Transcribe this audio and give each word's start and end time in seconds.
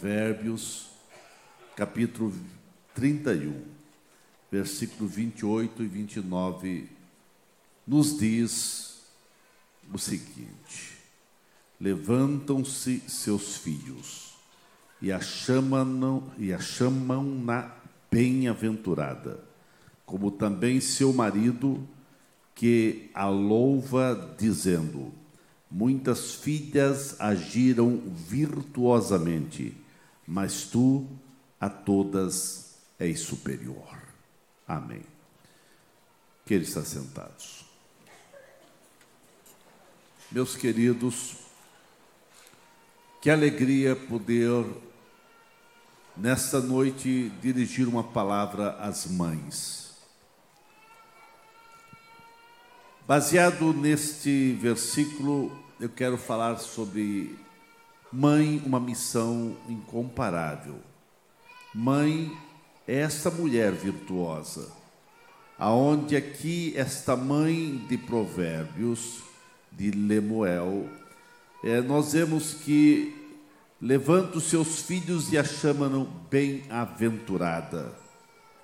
Provérbios, 0.00 0.86
capítulo 1.76 2.32
31, 2.94 3.52
versículo 4.50 5.06
28 5.06 5.82
e 5.82 5.86
29, 5.86 6.88
nos 7.86 8.18
diz 8.18 9.02
o 9.92 9.98
seguinte: 9.98 10.96
Levantam-se 11.78 13.02
seus 13.06 13.58
filhos 13.58 14.36
e 15.02 15.12
a 15.12 15.20
chamam, 15.20 16.32
e 16.38 16.50
a 16.50 16.58
chamam 16.58 17.22
na 17.22 17.70
bem-aventurada, 18.10 19.38
como 20.06 20.30
também 20.30 20.80
seu 20.80 21.12
marido 21.12 21.86
que 22.54 23.10
a 23.12 23.28
louva 23.28 24.34
dizendo: 24.38 25.12
Muitas 25.70 26.36
filhas 26.36 27.20
agiram 27.20 28.00
virtuosamente, 28.16 29.76
mas 30.30 30.62
tu 30.62 31.08
a 31.60 31.68
todas 31.68 32.76
és 33.00 33.18
superior. 33.18 33.98
Amém. 34.66 35.02
Que 36.46 36.54
eles 36.54 36.68
estão 36.68 36.84
sentados. 36.84 37.64
Meus 40.30 40.54
queridos, 40.54 41.34
que 43.20 43.28
alegria 43.28 43.96
poder, 43.96 44.64
nesta 46.16 46.60
noite, 46.60 47.32
dirigir 47.42 47.88
uma 47.88 48.04
palavra 48.04 48.76
às 48.76 49.06
mães. 49.06 49.96
Baseado 53.04 53.74
neste 53.74 54.52
versículo, 54.52 55.50
eu 55.80 55.88
quero 55.88 56.16
falar 56.16 56.56
sobre 56.58 57.36
mãe, 58.12 58.62
uma 58.64 58.80
missão 58.80 59.56
incomparável. 59.68 60.80
Mãe 61.74 62.30
esta 62.86 63.30
mulher 63.30 63.70
virtuosa, 63.72 64.68
aonde 65.56 66.16
aqui 66.16 66.72
esta 66.76 67.14
mãe 67.14 67.84
de 67.88 67.96
Provérbios, 67.96 69.22
de 69.70 69.92
Lemuel, 69.92 70.88
é, 71.62 71.80
nós 71.80 72.12
vemos 72.12 72.54
que 72.54 73.14
levanta 73.80 74.38
os 74.38 74.44
seus 74.44 74.80
filhos 74.80 75.32
e 75.32 75.38
a 75.38 75.44
chamam 75.44 76.04
bem-aventurada. 76.28 77.94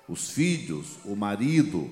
Os 0.09 0.29
filhos, 0.29 0.97
o 1.05 1.15
marido, 1.15 1.89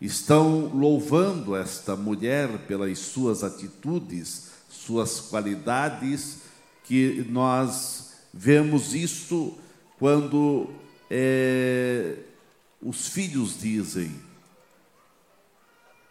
estão 0.00 0.66
louvando 0.74 1.56
esta 1.56 1.96
mulher 1.96 2.66
pelas 2.66 2.98
suas 2.98 3.42
atitudes, 3.42 4.50
suas 4.68 5.20
qualidades, 5.20 6.49
que 6.90 7.24
nós 7.28 8.14
vemos 8.34 8.96
isso 8.96 9.56
quando 9.96 10.68
é, 11.08 12.16
os 12.82 13.06
filhos 13.06 13.60
dizem: 13.60 14.12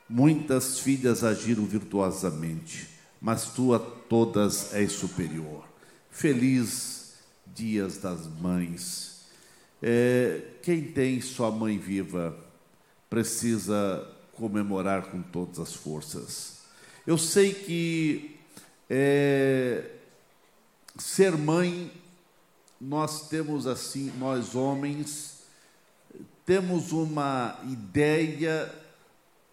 muitas 0.07 0.79
filhas 0.79 1.21
agiram 1.21 1.65
virtuosamente, 1.65 2.87
mas 3.19 3.47
tu 3.47 3.73
a 3.73 3.79
todas 3.79 4.73
és 4.73 4.93
superior. 4.93 5.65
Feliz 6.09 7.15
dias 7.45 7.97
das 7.97 8.25
mães. 8.39 9.25
É, 9.81 10.41
quem 10.61 10.81
tem 10.81 11.19
sua 11.19 11.51
mãe 11.51 11.77
viva, 11.77 12.37
precisa 13.09 14.07
comemorar 14.31 15.07
com 15.07 15.21
todas 15.21 15.59
as 15.59 15.73
forças. 15.73 16.59
Eu 17.05 17.17
sei 17.17 17.53
que 17.53 18.39
é, 18.89 19.98
ser 20.99 21.37
mãe, 21.37 21.91
nós 22.79 23.27
temos 23.27 23.67
assim, 23.67 24.11
nós 24.17 24.55
homens, 24.55 25.43
temos 26.45 26.91
uma 26.91 27.59
ideia, 27.69 28.73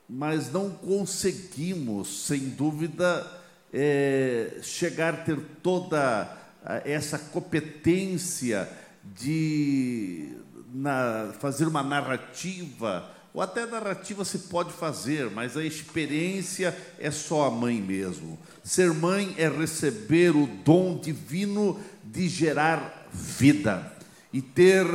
mas 0.09 0.53
não 0.53 0.71
conseguimos, 0.71 2.27
sem 2.27 2.51
dúvida, 2.51 3.27
é, 3.73 4.59
chegar 4.63 5.15
a 5.15 5.19
ter 5.19 5.41
toda 5.63 6.37
essa 6.85 7.19
competência 7.19 8.69
de 9.05 10.37
na, 10.73 11.33
fazer 11.39 11.67
uma 11.67 11.83
narrativa 11.83 13.16
ou 13.37 13.43
até 13.43 13.67
narrativa 13.67 14.25
se 14.25 14.39
pode 14.39 14.73
fazer, 14.73 15.31
mas 15.31 15.59
a 15.59 15.63
experiência 15.63 16.75
é 16.99 17.11
só 17.11 17.45
a 17.45 17.51
mãe 17.51 17.83
mesmo. 17.83 18.39
Ser 18.65 18.95
mãe 18.95 19.35
é 19.37 19.47
receber 19.47 20.35
o 20.35 20.47
dom 20.47 20.99
divino 20.99 21.79
de 22.03 22.31
gerar 22.31 23.07
vida 23.13 23.93
e 24.33 24.41
ter 24.41 24.87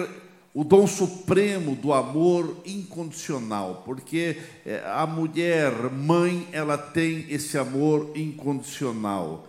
o 0.56 0.63
dom 0.63 0.88
supremo 0.88 1.75
do 1.75 1.94
amor 1.94 2.57
incondicional, 2.66 3.84
porque 3.85 4.41
eh, 4.66 4.84
a 4.88 5.06
mulher 5.06 5.72
mãe 5.91 6.47
ela 6.51 6.80
tem 6.80 7.28
esse 7.30 7.59
amor 7.59 8.09
incondicional. 8.16 9.47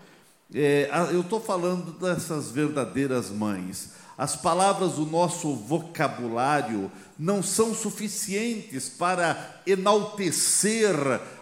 É, 0.54 0.91
eu 1.12 1.22
estou 1.22 1.41
falando 1.41 1.98
dessas 1.98 2.50
verdadeiras 2.50 3.31
mães. 3.31 4.01
As 4.16 4.36
palavras 4.36 4.92
do 4.92 5.06
nosso 5.06 5.54
vocabulário 5.54 6.90
não 7.18 7.42
são 7.42 7.74
suficientes 7.74 8.88
para 8.88 9.62
enaltecer 9.66 10.94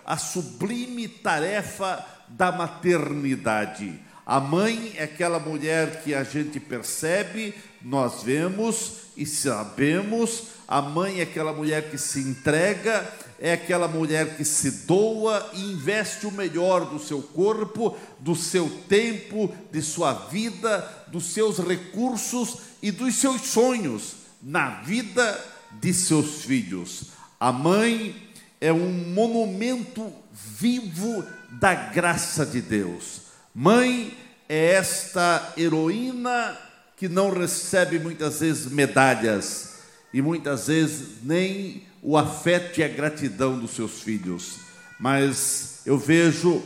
a 0.06 0.16
sublime 0.16 1.08
tarefa 1.08 2.04
da 2.28 2.52
maternidade. 2.52 4.00
A 4.24 4.38
mãe 4.38 4.92
é 4.96 5.04
aquela 5.04 5.40
mulher 5.40 6.02
que 6.02 6.14
a 6.14 6.22
gente 6.22 6.60
percebe, 6.60 7.54
nós 7.82 8.22
vemos 8.22 8.92
e 9.16 9.26
sabemos. 9.26 10.44
A 10.68 10.80
mãe 10.80 11.18
é 11.18 11.22
aquela 11.22 11.52
mulher 11.52 11.90
que 11.90 11.98
se 11.98 12.20
entrega, 12.20 13.04
é 13.40 13.54
aquela 13.54 13.88
mulher 13.88 14.36
que 14.36 14.44
se 14.44 14.70
doa 14.86 15.50
e 15.54 15.72
investe 15.72 16.26
o 16.26 16.30
melhor 16.30 16.84
do 16.84 16.98
seu 16.98 17.22
corpo, 17.22 17.96
do 18.18 18.36
seu 18.36 18.68
tempo, 18.86 19.52
de 19.72 19.80
sua 19.80 20.12
vida, 20.12 20.86
dos 21.08 21.32
seus 21.32 21.58
recursos 21.58 22.58
e 22.82 22.90
dos 22.90 23.14
seus 23.14 23.40
sonhos 23.40 24.12
na 24.42 24.82
vida 24.82 25.42
de 25.80 25.94
seus 25.94 26.42
filhos. 26.44 27.12
A 27.40 27.50
mãe 27.50 28.14
é 28.60 28.70
um 28.70 28.90
monumento 29.14 30.12
vivo 30.30 31.24
da 31.52 31.74
graça 31.74 32.44
de 32.44 32.60
Deus. 32.60 33.22
Mãe 33.54 34.14
é 34.46 34.72
esta 34.72 35.54
heroína 35.56 36.58
que 36.94 37.08
não 37.08 37.32
recebe 37.32 37.98
muitas 37.98 38.40
vezes 38.40 38.70
medalhas 38.70 39.76
e 40.12 40.20
muitas 40.20 40.66
vezes 40.66 41.22
nem 41.22 41.88
o 42.02 42.16
afeto 42.16 42.80
e 42.80 42.84
a 42.84 42.88
gratidão 42.88 43.58
dos 43.58 43.72
seus 43.72 44.02
filhos. 44.02 44.56
Mas 44.98 45.80
eu 45.86 45.98
vejo 45.98 46.62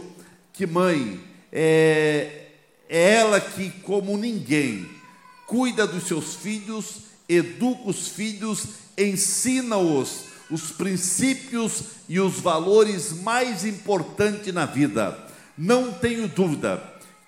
que 0.52 0.66
mãe 0.66 1.20
é, 1.52 2.48
é 2.88 3.14
ela 3.14 3.40
que, 3.40 3.70
como 3.82 4.16
ninguém, 4.16 4.88
cuida 5.46 5.86
dos 5.86 6.04
seus 6.04 6.34
filhos, 6.34 7.02
educa 7.28 7.88
os 7.88 8.08
filhos, 8.08 8.66
ensina-os 8.96 10.34
os 10.50 10.70
princípios 10.70 11.82
e 12.08 12.20
os 12.20 12.38
valores 12.38 13.12
mais 13.22 13.64
importantes 13.64 14.52
na 14.52 14.66
vida. 14.66 15.16
Não 15.56 15.92
tenho 15.92 16.28
dúvida 16.28 16.82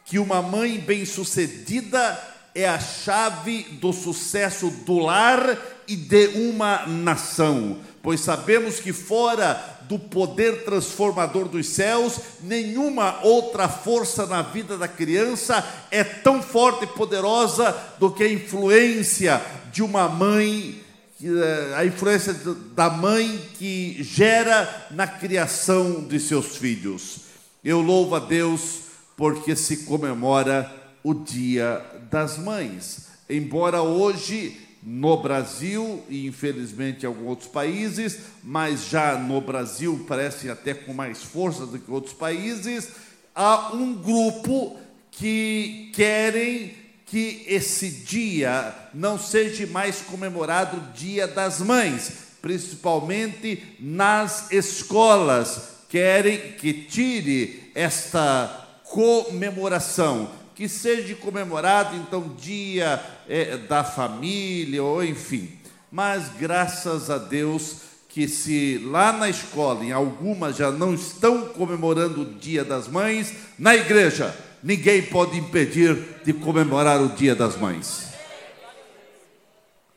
que 0.05 0.19
uma 0.19 0.43
mãe 0.43 0.79
bem-sucedida 0.79 2.21
é 2.55 2.69
a 2.69 2.79
chave 2.79 3.63
do 3.81 3.93
sucesso 3.93 4.71
do 4.71 4.99
lar 4.99 5.59
e 5.89 5.97
de 5.97 6.29
uma 6.29 6.87
nação, 6.87 7.79
pois 8.07 8.21
sabemos 8.21 8.79
que 8.79 8.93
fora 8.93 9.81
do 9.89 9.99
poder 9.99 10.63
transformador 10.65 11.49
dos 11.49 11.67
céus, 11.67 12.21
nenhuma 12.41 13.19
outra 13.25 13.69
força 13.69 14.25
na 14.27 14.43
vida 14.43 14.79
da 14.79 14.87
criança 14.87 15.67
é 15.91 16.05
tão 16.05 16.41
forte 16.41 16.85
e 16.85 16.87
poderosa 16.87 17.77
do 17.99 18.09
que 18.09 18.23
a 18.23 18.33
influência 18.33 19.43
de 19.73 19.83
uma 19.83 20.09
mãe, 20.09 20.81
eh, 21.21 21.75
a 21.75 21.85
influência 21.85 22.33
da 22.77 22.89
mãe 22.89 23.41
que 23.59 23.97
gera 24.05 24.87
na 24.93 25.09
criação 25.09 26.05
de 26.05 26.21
seus 26.21 26.57
filhos. 26.59 27.23
Eu 27.65 27.81
louvo 27.81 28.15
a 28.15 28.21
Deus 28.21 28.83
porque 29.17 29.57
se 29.57 29.79
comemora 29.79 30.73
o 31.03 31.13
Dia 31.13 31.85
das 32.09 32.39
Mães. 32.39 33.09
Embora 33.29 33.83
hoje 33.83 34.66
no 34.89 35.17
Brasil 35.17 36.05
e 36.09 36.29
infelizmente 36.29 37.03
em 37.03 37.07
alguns 37.07 37.29
outros 37.29 37.49
países, 37.49 38.21
mas 38.45 38.89
já 38.89 39.19
no 39.19 39.41
Brasil 39.41 40.07
parece 40.07 40.49
até 40.49 40.73
com 40.73 40.95
mais 40.95 41.25
força 41.25 41.67
do 41.67 41.77
que 41.77 41.91
outros 41.91 42.15
países, 42.15 42.91
há 43.35 43.73
um 43.75 43.95
grupo 43.95 44.79
que 45.11 45.91
querem 45.93 46.73
que 47.05 47.45
esse 47.49 47.91
dia 47.91 48.73
não 48.95 49.19
seja 49.19 49.67
mais 49.67 50.03
comemorado 50.03 50.77
o 50.77 50.93
Dia 50.93 51.27
das 51.27 51.61
Mães, 51.61 52.13
principalmente 52.41 53.77
nas 53.81 54.53
escolas, 54.53 55.71
querem 55.89 56.53
que 56.53 56.73
tire 56.73 57.73
esta 57.75 58.81
comemoração 58.85 60.31
que 60.57 60.69
seja 60.69 61.15
comemorado 61.15 61.95
então 61.97 62.35
dia 62.35 63.01
é, 63.29 63.59
da 63.59 63.85
família 63.85 64.83
ou 64.83 65.05
enfim. 65.05 65.53
Mas 65.93 66.31
graças 66.39 67.11
a 67.11 67.19
Deus 67.19 67.83
que 68.09 68.27
se 68.27 68.79
lá 68.79 69.13
na 69.13 69.29
escola, 69.29 69.85
em 69.85 69.93
algumas 69.93 70.57
já 70.57 70.73
não 70.73 70.95
estão 70.95 71.49
comemorando 71.49 72.23
o 72.23 72.35
Dia 72.35 72.65
das 72.65 72.89
Mães, 72.89 73.35
na 73.59 73.77
igreja 73.77 74.35
ninguém 74.63 75.03
pode 75.03 75.39
impedir 75.39 76.23
de 76.25 76.33
comemorar 76.33 77.03
o 77.03 77.11
Dia 77.11 77.35
das 77.35 77.57
Mães. 77.57 78.07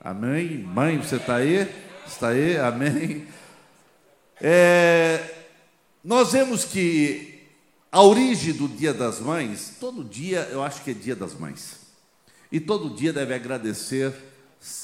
Amém? 0.02 0.58
Mãe, 0.58 0.98
você 0.98 1.16
está 1.16 1.38
aí? 1.38 1.68
Está 2.06 2.30
aí? 2.30 2.58
Amém? 2.58 3.26
É, 4.42 5.22
nós 6.04 6.32
vemos 6.34 6.66
que 6.66 7.29
a 7.92 8.04
origem 8.04 8.54
do 8.54 8.68
Dia 8.68 8.94
das 8.94 9.20
Mães, 9.20 9.74
todo 9.80 10.04
dia 10.04 10.48
eu 10.52 10.62
acho 10.62 10.84
que 10.84 10.92
é 10.92 10.94
Dia 10.94 11.16
das 11.16 11.34
Mães. 11.34 11.80
E 12.52 12.60
todo 12.60 12.96
dia 12.96 13.12
deve 13.12 13.34
agradecer, 13.34 14.14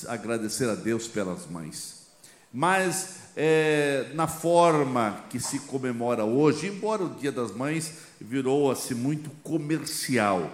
agradecer 0.07 0.69
a 0.69 0.75
Deus 0.75 1.07
pelas 1.07 1.47
mães. 1.47 2.07
Mas 2.53 3.17
é, 3.35 4.11
na 4.13 4.27
forma 4.27 5.23
que 5.29 5.39
se 5.39 5.59
comemora 5.59 6.23
hoje, 6.23 6.67
embora 6.67 7.03
o 7.03 7.09
Dia 7.15 7.31
das 7.31 7.51
Mães 7.51 7.93
virou 8.19 8.71
assim 8.71 8.93
muito 8.93 9.29
comercial. 9.43 10.49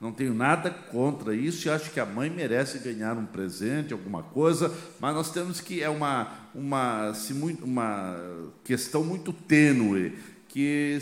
Não 0.00 0.12
tenho 0.12 0.32
nada 0.32 0.70
contra 0.70 1.34
isso 1.34 1.68
e 1.68 1.70
acho 1.70 1.90
que 1.90 2.00
a 2.00 2.06
mãe 2.06 2.30
merece 2.30 2.78
ganhar 2.78 3.18
um 3.18 3.26
presente, 3.26 3.92
alguma 3.92 4.22
coisa, 4.22 4.74
mas 4.98 5.14
nós 5.14 5.30
temos 5.30 5.60
que 5.60 5.82
é 5.82 5.90
uma 5.90 6.32
uma 6.54 7.08
assim, 7.08 7.58
uma 7.62 8.16
questão 8.64 9.04
muito 9.04 9.32
tênue 9.32 10.18
que 10.52 10.98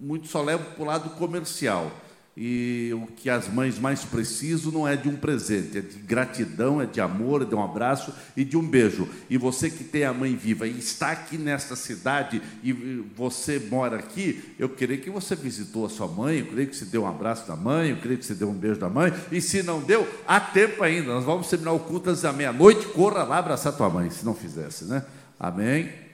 muito 0.00 0.26
só 0.28 0.42
leva 0.42 0.64
para 0.64 0.82
o 0.82 0.86
lado 0.86 1.10
comercial. 1.10 1.92
E 2.38 2.90
o 2.92 3.06
que 3.06 3.30
as 3.30 3.48
mães 3.48 3.78
mais 3.78 4.04
precisam 4.04 4.70
não 4.70 4.86
é 4.86 4.94
de 4.94 5.08
um 5.08 5.16
presente, 5.16 5.78
é 5.78 5.80
de 5.80 5.96
gratidão, 5.96 6.82
é 6.82 6.84
de 6.84 7.00
amor, 7.00 7.40
é 7.40 7.44
de 7.46 7.54
um 7.54 7.64
abraço 7.64 8.12
e 8.36 8.44
de 8.44 8.58
um 8.58 8.68
beijo. 8.68 9.08
E 9.30 9.38
você 9.38 9.70
que 9.70 9.82
tem 9.82 10.04
a 10.04 10.12
mãe 10.12 10.36
viva 10.36 10.66
e 10.66 10.78
está 10.78 11.12
aqui 11.12 11.38
nesta 11.38 11.74
cidade 11.74 12.42
e 12.62 12.74
você 13.16 13.58
mora 13.58 13.96
aqui, 13.96 14.54
eu 14.58 14.68
creio 14.68 15.00
que 15.00 15.08
você 15.08 15.34
visitou 15.34 15.86
a 15.86 15.88
sua 15.88 16.06
mãe, 16.06 16.40
eu 16.40 16.46
creio 16.46 16.68
que 16.68 16.76
você 16.76 16.84
deu 16.84 17.04
um 17.04 17.08
abraço 17.08 17.48
da 17.48 17.56
mãe, 17.56 17.90
eu 17.90 17.96
creio 17.96 18.18
que 18.18 18.26
você 18.26 18.34
deu 18.34 18.50
um 18.50 18.54
beijo 18.54 18.78
da 18.78 18.90
mãe. 18.90 19.10
E 19.32 19.40
se 19.40 19.62
não 19.62 19.80
deu, 19.80 20.06
há 20.28 20.38
tempo 20.38 20.84
ainda. 20.84 21.14
Nós 21.14 21.24
vamos 21.24 21.48
terminar 21.48 21.72
o 21.72 21.80
culto 21.80 22.14
da 22.14 22.32
meia-noite, 22.34 22.86
corra 22.88 23.24
lá 23.24 23.38
abraçar 23.38 23.74
tua 23.74 23.88
mãe, 23.88 24.10
se 24.10 24.26
não 24.26 24.34
fizesse, 24.34 24.84
né? 24.84 25.06
Amém. 25.40 26.05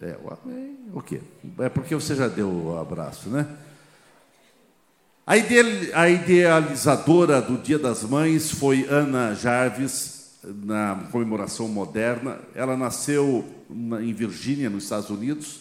É, 0.00 0.16
o 0.22 0.32
amém. 0.32 0.76
O 0.92 1.00
quê? 1.00 1.20
É 1.58 1.68
porque 1.68 1.94
você 1.94 2.14
já 2.14 2.28
deu 2.28 2.48
o 2.48 2.78
abraço, 2.78 3.28
né? 3.28 3.46
A, 5.26 5.36
idealizadora 6.08 7.42
do 7.42 7.58
Dia 7.58 7.78
das 7.78 8.04
Mães 8.04 8.50
foi 8.50 8.86
Ana 8.88 9.34
Jarvis, 9.34 10.38
na 10.44 11.08
comemoração 11.10 11.66
moderna. 11.66 12.38
Ela 12.54 12.76
nasceu 12.76 13.44
em 13.68 14.12
Virgínia, 14.12 14.70
nos 14.70 14.84
Estados 14.84 15.10
Unidos, 15.10 15.60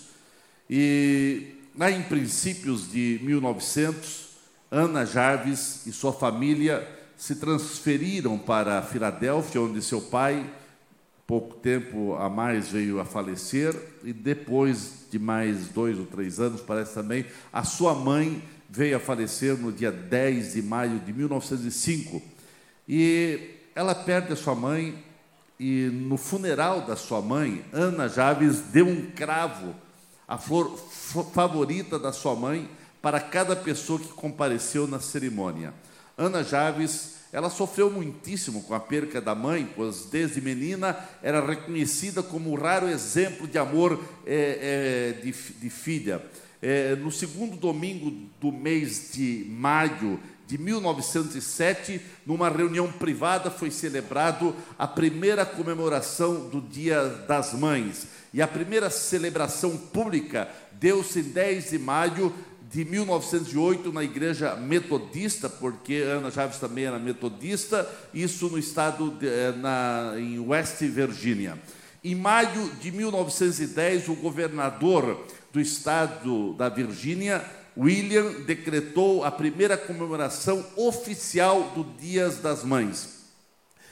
e 0.70 1.56
lá 1.76 1.90
em 1.90 2.04
princípios 2.04 2.92
de 2.92 3.20
1900, 3.24 4.30
Ana 4.70 5.06
Jarvis 5.06 5.88
e 5.88 5.92
sua 5.92 6.14
família 6.14 6.88
se 7.18 7.36
transferiram 7.36 8.38
para 8.38 8.82
Filadélfia, 8.82 9.62
onde 9.62 9.82
seu 9.82 10.02
pai, 10.02 10.46
pouco 11.28 11.56
tempo 11.56 12.16
a 12.16 12.30
mais, 12.30 12.70
veio 12.70 13.00
a 13.00 13.06
falecer, 13.06 13.76
e 14.04 14.14
depois 14.14 15.06
de 15.10 15.18
mais 15.18 15.70
dois 15.70 15.98
ou 15.98 16.06
três 16.06 16.40
anos, 16.40 16.62
parece 16.62 16.94
também, 16.94 17.26
a 17.52 17.64
sua 17.64 17.96
mãe 17.96 18.44
veio 18.70 18.98
a 18.98 19.00
falecer 19.00 19.58
no 19.58 19.72
dia 19.72 19.92
10 19.92 20.54
de 20.54 20.62
maio 20.62 21.00
de 21.00 21.12
1905. 21.12 22.22
E 22.88 23.56
ela 23.74 23.96
perde 23.96 24.34
a 24.34 24.36
sua 24.36 24.54
mãe, 24.54 25.04
e 25.60 25.90
no 25.92 26.18
funeral 26.18 26.82
da 26.82 26.96
sua 26.96 27.22
mãe, 27.22 27.66
Ana 27.72 28.08
Javes 28.08 28.60
deu 28.60 28.88
um 28.88 29.10
cravo, 29.12 29.74
a 30.28 30.38
flor 30.38 30.78
favorita 31.34 31.98
da 31.98 32.12
sua 32.12 32.36
mãe, 32.36 32.70
para 33.02 33.20
cada 33.20 33.56
pessoa 33.56 34.00
que 34.00 34.08
compareceu 34.10 34.88
na 34.88 35.00
cerimônia. 35.00 35.74
Ana 36.18 36.44
Javes, 36.44 37.16
ela 37.36 37.50
sofreu 37.50 37.92
muitíssimo 37.92 38.64
com 38.64 38.74
a 38.74 38.80
perca 38.80 39.20
da 39.20 39.36
mãe, 39.36 39.68
pois 39.76 40.06
desde 40.06 40.40
menina 40.40 40.98
era 41.22 41.46
reconhecida 41.46 42.24
como 42.24 42.50
um 42.50 42.56
raro 42.56 42.88
exemplo 42.88 43.46
de 43.46 43.58
amor 43.58 44.02
é, 44.26 45.12
é, 45.18 45.22
de, 45.22 45.32
de 45.32 45.70
filha 45.70 46.22
é, 46.62 46.96
no 46.96 47.12
segundo 47.12 47.58
domingo 47.58 48.10
do 48.40 48.52
mês 48.54 49.12
de 49.14 49.46
maio 49.50 50.18
de 50.48 50.58
1907, 50.58 52.00
numa 52.26 52.50
reunião 52.50 52.92
privada, 52.92 53.52
foi 53.52 53.70
celebrado 53.70 54.56
a 54.78 54.88
primeira 54.88 55.46
comemoração 55.46 56.48
do 56.50 56.62
Dia 56.62 57.04
das 57.28 57.54
Mães. 57.54 58.08
E 58.34 58.42
a 58.42 58.48
primeira 58.48 58.90
celebração 58.90 59.76
pública 59.76 60.50
deu-se 60.72 61.20
em 61.20 61.24
10 61.24 61.72
de 61.72 61.80
maio 61.80 62.34
de 62.72 62.84
1908 62.84 63.92
na 63.92 64.04
igreja 64.04 64.56
metodista, 64.56 65.50
porque 65.50 65.96
Ana 65.96 66.32
Chaves 66.32 66.58
também 66.58 66.86
era 66.86 67.00
metodista, 67.00 67.88
isso 68.14 68.50
no 68.50 68.58
estado 68.58 69.12
de, 69.12 69.28
eh, 69.28 69.54
na, 69.58 70.14
em 70.18 70.40
West 70.40 70.80
Virginia. 70.82 71.60
Em 72.04 72.16
maio 72.16 72.72
de 72.82 72.92
1910, 72.92 74.10
o 74.10 74.16
governador 74.16 75.26
do 75.52 75.60
estado 75.60 76.54
da 76.54 76.70
Virgínia, 76.70 77.44
William 77.78 78.42
decretou 78.46 79.24
a 79.24 79.32
primeira 79.32 79.78
comemoração 79.78 80.66
oficial 80.76 81.72
do 81.76 81.84
Dias 82.00 82.38
das 82.40 82.64
Mães. 82.64 83.16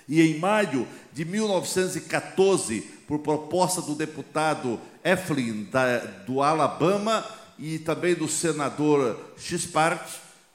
E 0.08 0.22
em 0.22 0.40
maio 0.40 0.88
de 1.12 1.26
1914, 1.26 2.82
por 3.08 3.20
proposta 3.20 3.82
do 3.82 3.96
deputado 3.96 4.80
Eflin 5.04 5.68
da, 5.72 6.00
do 6.26 6.42
Alabama 6.42 7.26
e 7.58 7.80
também 7.80 8.16
do 8.16 8.28
senador 8.28 9.20
Xpart 9.38 10.08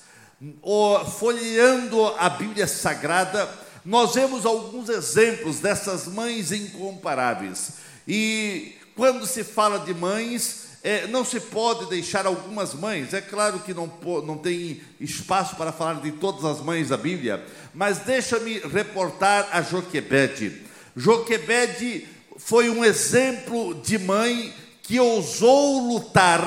folheando 1.17 2.05
a 2.17 2.29
Bíblia 2.29 2.67
Sagrada, 2.67 3.49
nós 3.83 4.13
vemos 4.13 4.45
alguns 4.45 4.89
exemplos 4.89 5.59
dessas 5.59 6.07
mães 6.07 6.51
incomparáveis. 6.51 7.73
E 8.07 8.75
quando 8.95 9.25
se 9.25 9.43
fala 9.43 9.79
de 9.79 9.93
mães, 9.93 10.66
é, 10.83 11.07
não 11.07 11.25
se 11.25 11.39
pode 11.39 11.89
deixar 11.89 12.25
algumas 12.25 12.73
mães, 12.73 13.13
é 13.13 13.21
claro 13.21 13.59
que 13.59 13.73
não, 13.73 13.91
não 14.25 14.37
tem 14.37 14.81
espaço 14.99 15.55
para 15.55 15.71
falar 15.71 16.01
de 16.01 16.11
todas 16.13 16.45
as 16.45 16.61
mães 16.61 16.89
da 16.89 16.97
Bíblia, 16.97 17.43
mas 17.73 17.99
deixa-me 17.99 18.59
reportar 18.59 19.49
a 19.51 19.61
Joquebede. 19.61 20.61
Joquebede 20.95 22.07
foi 22.37 22.69
um 22.69 22.85
exemplo 22.85 23.73
de 23.75 23.97
mãe 23.97 24.53
que 24.83 24.99
ousou 24.99 25.79
lutar 25.87 26.41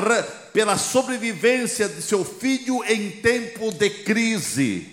pela 0.53 0.79
sobrevivência 0.79 1.89
de 1.89 2.01
seu 2.01 2.25
filho 2.25 2.83
em 2.85 3.11
tempo 3.11 3.71
de 3.71 3.91
crise. 3.91 4.89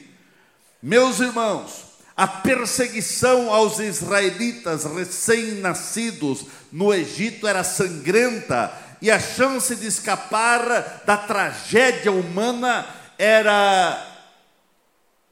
Meus 0.84 1.20
irmãos, 1.20 1.88
a 2.16 2.28
perseguição 2.28 3.54
aos 3.54 3.80
israelitas 3.80 4.86
recém-nascidos 4.86 6.46
no 6.72 6.94
Egito 6.94 7.48
era 7.48 7.64
sangrenta 7.64 8.74
e 9.02 9.12
a 9.12 9.20
chance 9.20 9.76
de 9.76 9.88
escapar 9.88 11.04
da 11.06 11.18
tragédia 11.18 12.12
humana 12.12 12.86
era 13.18 14.06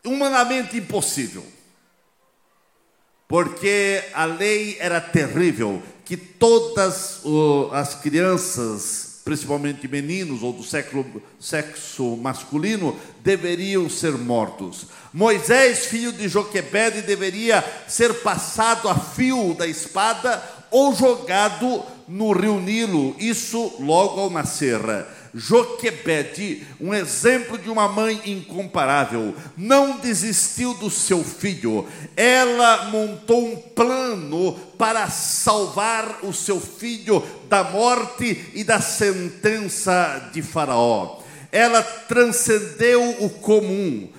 humanamente 0.03 0.77
impossível. 0.77 1.45
Porque 3.27 4.03
a 4.13 4.25
lei 4.25 4.77
era 4.79 5.01
terrível, 5.01 5.81
que 6.05 6.15
todas 6.15 7.21
as 7.71 7.95
crianças, 7.95 9.21
principalmente 9.25 9.87
meninos 9.87 10.43
ou 10.43 10.53
do 10.53 10.63
sexo, 10.63 12.15
masculino, 12.17 12.95
deveriam 13.21 13.89
ser 13.89 14.11
mortos. 14.11 14.85
Moisés, 15.11 15.87
filho 15.87 16.11
de 16.11 16.27
Joquebede, 16.27 17.01
deveria 17.01 17.63
ser 17.87 18.13
passado 18.21 18.87
a 18.87 18.95
fio 18.95 19.55
da 19.55 19.65
espada 19.65 20.43
ou 20.69 20.93
jogado 20.93 21.83
no 22.07 22.31
rio 22.31 22.59
Nilo, 22.59 23.15
isso 23.17 23.73
logo 23.79 24.19
ao 24.21 24.29
nascer. 24.29 24.79
Joquebede, 25.33 26.65
um 26.79 26.93
exemplo 26.93 27.57
de 27.57 27.69
uma 27.69 27.89
mãe 27.89 28.21
incomparável, 28.25 29.35
não 29.57 29.97
desistiu 29.97 30.73
do 30.75 30.89
seu 30.89 31.23
filho. 31.23 31.85
Ela 32.15 32.85
montou 32.85 33.45
um 33.45 33.55
plano 33.57 34.53
para 34.77 35.09
salvar 35.09 36.19
o 36.23 36.31
seu 36.31 36.59
filho 36.61 37.21
da 37.49 37.63
morte 37.63 38.51
e 38.53 38.63
da 38.63 38.79
sentença 38.79 40.29
de 40.31 40.41
Faraó. 40.41 41.19
Ela 41.51 41.81
transcendeu 41.81 43.17
o 43.19 43.29
comum. 43.29 44.09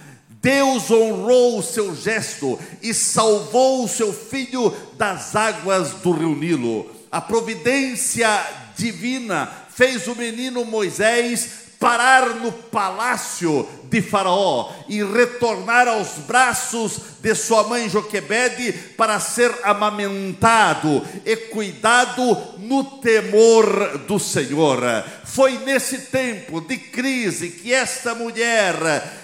Deus 0.43 0.91
honrou 0.91 1.59
o 1.59 1.63
seu 1.63 1.95
gesto 1.95 2.59
e 2.83 2.95
salvou 2.95 3.85
o 3.85 3.89
seu 3.89 4.13
filho 4.13 4.73
das 4.97 5.35
águas 5.35 5.91
do 5.93 6.13
rio 6.13 6.37
Nilo. 6.37 6.96
A 7.11 7.21
providência 7.21 8.29
divina 8.77 9.51
fez 9.71 10.07
o 10.07 10.15
menino 10.15 10.65
Moisés 10.65 11.67
parar 11.79 12.37
no 12.37 12.51
palácio 12.51 13.69
de 13.85 14.01
Faraó 14.01 14.73
e 14.89 15.03
retornar 15.05 15.87
aos 15.87 16.19
braços 16.27 16.99
de 17.21 17.35
sua 17.35 17.65
mãe 17.65 17.89
Joquebede 17.89 18.73
para 18.97 19.21
ser 19.21 19.53
amamentado 19.63 21.07
e 21.25 21.37
cuidado 21.37 22.37
no 22.59 22.85
temor 23.01 23.99
do 24.07 24.19
Senhor. 24.19 24.81
Foi 25.25 25.59
nesse 25.59 25.99
tempo 26.07 26.61
de 26.61 26.77
crise 26.77 27.51
que 27.51 27.73
esta 27.73 28.15
mulher 28.15 28.75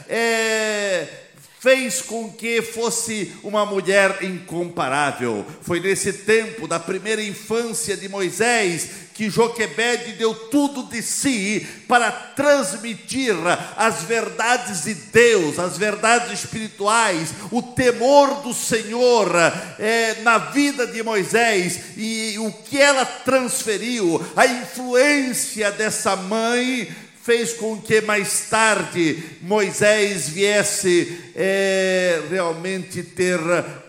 é, 0.08 1.21
fez 1.62 2.02
com 2.02 2.28
que 2.28 2.60
fosse 2.60 3.32
uma 3.40 3.64
mulher 3.64 4.24
incomparável. 4.24 5.46
Foi 5.60 5.78
nesse 5.78 6.12
tempo 6.12 6.66
da 6.66 6.80
primeira 6.80 7.22
infância 7.22 7.96
de 7.96 8.08
Moisés 8.08 8.88
que 9.14 9.30
Joquebede 9.30 10.12
deu 10.14 10.34
tudo 10.34 10.84
de 10.84 11.00
si 11.02 11.64
para 11.86 12.10
transmitir 12.10 13.34
as 13.76 14.02
verdades 14.02 14.84
de 14.84 14.94
Deus, 14.94 15.58
as 15.58 15.78
verdades 15.78 16.32
espirituais, 16.32 17.28
o 17.50 17.62
temor 17.62 18.42
do 18.42 18.52
Senhor 18.52 19.30
é, 19.78 20.20
na 20.22 20.38
vida 20.38 20.86
de 20.86 21.00
Moisés 21.02 21.78
e 21.96 22.36
o 22.38 22.50
que 22.50 22.78
ela 22.78 23.04
transferiu, 23.04 24.20
a 24.34 24.46
influência 24.46 25.70
dessa 25.70 26.16
mãe 26.16 26.88
fez 27.22 27.52
com 27.52 27.80
que 27.80 28.00
mais 28.00 28.48
tarde 28.50 29.22
Moisés 29.40 30.28
viesse 30.28 31.18
é, 31.36 32.20
realmente 32.28 33.00
ter 33.04 33.38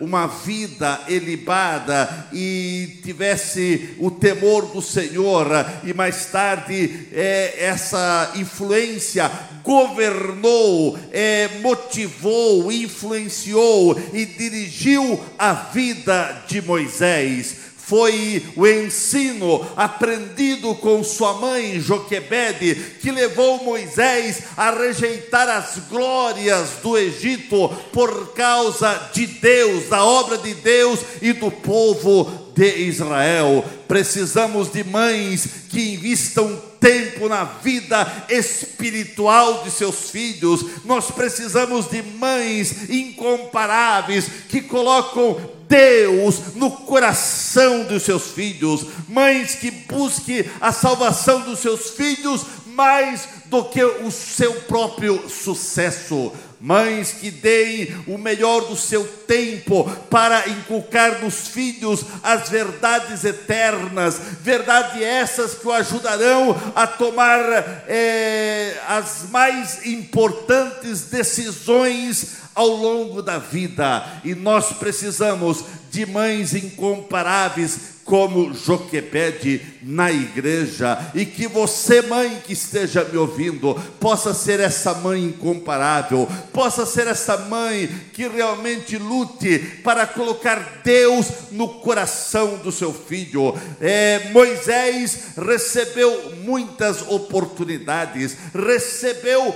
uma 0.00 0.28
vida 0.28 1.00
elibada 1.08 2.28
e 2.32 3.00
tivesse 3.02 3.96
o 3.98 4.08
temor 4.08 4.66
do 4.66 4.80
Senhor, 4.80 5.48
e 5.82 5.92
mais 5.92 6.26
tarde 6.26 7.08
é, 7.12 7.56
essa 7.58 8.32
influência 8.36 9.28
governou, 9.64 10.96
é, 11.10 11.48
motivou, 11.60 12.70
influenciou 12.70 14.00
e 14.12 14.24
dirigiu 14.24 15.20
a 15.36 15.52
vida 15.52 16.44
de 16.46 16.62
Moisés 16.62 17.73
foi 17.86 18.42
o 18.56 18.66
ensino 18.66 19.66
aprendido 19.76 20.74
com 20.76 21.04
sua 21.04 21.34
mãe 21.34 21.80
Joquebede 21.80 22.74
que 23.00 23.10
levou 23.10 23.62
Moisés 23.62 24.42
a 24.56 24.70
rejeitar 24.70 25.48
as 25.48 25.78
glórias 25.90 26.70
do 26.82 26.96
Egito 26.96 27.68
por 27.92 28.32
causa 28.32 29.10
de 29.12 29.26
Deus, 29.26 29.88
da 29.88 30.02
obra 30.02 30.38
de 30.38 30.54
Deus 30.54 31.00
e 31.20 31.32
do 31.32 31.50
povo 31.50 32.44
de 32.54 32.74
Israel. 32.76 33.64
Precisamos 33.86 34.72
de 34.72 34.82
mães 34.84 35.46
que 35.68 35.94
invistam 35.94 36.60
tempo 36.80 37.28
na 37.28 37.44
vida 37.44 38.26
espiritual 38.28 39.62
de 39.64 39.70
seus 39.70 40.10
filhos. 40.10 40.64
Nós 40.84 41.10
precisamos 41.10 41.90
de 41.90 42.02
mães 42.02 42.88
incomparáveis 42.88 44.26
que 44.48 44.60
colocam 44.60 45.36
Deus 45.68 46.54
no 46.54 46.70
coração 46.70 47.84
dos 47.84 48.02
seus 48.02 48.28
filhos, 48.28 48.86
mães 49.08 49.54
que 49.54 49.70
busquem 49.70 50.44
a 50.60 50.72
salvação 50.72 51.40
dos 51.40 51.60
seus 51.60 51.90
filhos 51.90 52.44
mais 52.74 53.28
do 53.46 53.64
que 53.64 53.82
o 53.82 54.10
seu 54.10 54.52
próprio 54.62 55.28
sucesso. 55.28 56.32
Mães 56.60 57.12
que 57.12 57.30
deem 57.30 57.94
o 58.06 58.16
melhor 58.16 58.62
do 58.62 58.74
seu 58.74 59.06
tempo 59.26 59.84
para 60.08 60.48
inculcar 60.48 61.22
nos 61.22 61.46
filhos 61.48 62.02
as 62.22 62.48
verdades 62.48 63.22
eternas, 63.22 64.18
verdades 64.40 65.02
essas 65.02 65.54
que 65.54 65.68
o 65.68 65.72
ajudarão 65.72 66.56
a 66.74 66.86
tomar 66.86 67.38
é, 67.86 68.80
as 68.88 69.28
mais 69.30 69.84
importantes 69.84 71.02
decisões 71.02 72.43
ao 72.54 72.68
longo 72.68 73.20
da 73.22 73.38
vida, 73.38 74.20
e 74.24 74.34
nós 74.34 74.72
precisamos 74.72 75.64
de 75.90 76.06
mães 76.06 76.54
incomparáveis 76.54 77.94
como 78.04 78.52
Joquebede 78.52 79.62
na 79.82 80.12
igreja, 80.12 80.98
e 81.14 81.24
que 81.24 81.48
você, 81.48 82.02
mãe 82.02 82.42
que 82.44 82.52
esteja 82.52 83.02
me 83.04 83.16
ouvindo, 83.16 83.74
possa 83.98 84.34
ser 84.34 84.60
essa 84.60 84.92
mãe 84.94 85.24
incomparável, 85.24 86.28
possa 86.52 86.84
ser 86.84 87.06
essa 87.06 87.36
mãe 87.36 87.88
que 88.12 88.28
realmente 88.28 88.98
lute 88.98 89.58
para 89.82 90.06
colocar 90.06 90.82
Deus 90.84 91.26
no 91.50 91.80
coração 91.80 92.58
do 92.58 92.70
seu 92.70 92.92
filho. 92.92 93.54
É, 93.80 94.30
Moisés 94.32 95.18
recebeu 95.36 96.34
muitas 96.42 97.00
oportunidades, 97.02 98.36
recebeu 98.52 99.54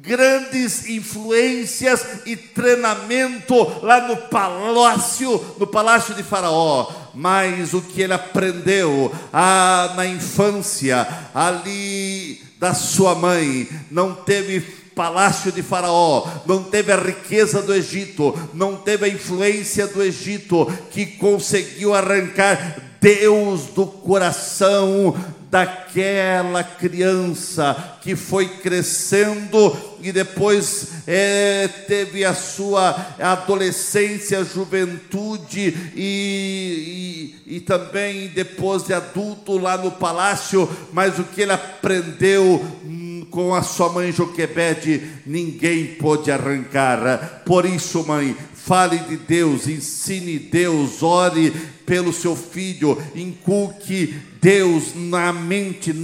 grandes 0.00 0.88
influências 0.88 2.04
e 2.26 2.36
treinamento 2.36 3.54
lá 3.82 4.06
no 4.06 4.16
palácio, 4.16 5.42
no 5.58 5.66
palácio 5.66 6.14
de 6.14 6.22
Faraó. 6.22 6.90
Mas 7.14 7.74
o 7.74 7.82
que 7.82 8.02
ele 8.02 8.12
aprendeu 8.12 9.12
ah, 9.32 9.92
na 9.96 10.06
infância, 10.06 11.06
ali 11.34 12.40
da 12.58 12.74
sua 12.74 13.14
mãe, 13.14 13.68
não 13.90 14.14
teve 14.14 14.60
palácio 14.94 15.50
de 15.50 15.62
Faraó, 15.62 16.26
não 16.46 16.62
teve 16.62 16.92
a 16.92 16.96
riqueza 16.96 17.60
do 17.60 17.74
Egito, 17.74 18.32
não 18.54 18.76
teve 18.76 19.06
a 19.06 19.08
influência 19.08 19.86
do 19.86 20.02
Egito 20.02 20.66
que 20.90 21.04
conseguiu 21.04 21.94
arrancar 21.94 22.80
Deus 23.00 23.66
do 23.66 23.86
coração 23.86 25.14
daquela 25.54 26.64
criança 26.64 27.96
que 28.02 28.16
foi 28.16 28.48
crescendo 28.48 29.76
e 30.02 30.10
depois 30.10 30.88
é, 31.06 31.68
teve 31.86 32.24
a 32.24 32.34
sua 32.34 33.14
adolescência, 33.20 34.42
juventude 34.42 35.92
e, 35.94 37.36
e, 37.46 37.56
e 37.56 37.60
também 37.60 38.26
depois 38.34 38.82
de 38.82 38.94
adulto 38.94 39.56
lá 39.56 39.78
no 39.78 39.92
palácio, 39.92 40.68
mas 40.92 41.20
o 41.20 41.22
que 41.22 41.42
ele 41.42 41.52
aprendeu 41.52 42.60
hum, 42.84 43.24
com 43.30 43.54
a 43.54 43.62
sua 43.62 43.90
mãe 43.90 44.10
Joquebede, 44.10 45.08
ninguém 45.24 45.86
pôde 45.94 46.32
arrancar. 46.32 47.42
Por 47.46 47.64
isso, 47.64 48.04
mãe, 48.04 48.36
fale 48.54 48.98
de 48.98 49.16
Deus, 49.18 49.68
ensine 49.68 50.36
Deus, 50.36 51.00
ore 51.00 51.52
pelo 51.86 52.12
seu 52.12 52.34
filho, 52.34 53.00
inculque 53.14 54.14
Deus 54.40 54.94
na 54.94 55.32
mente 55.32 55.94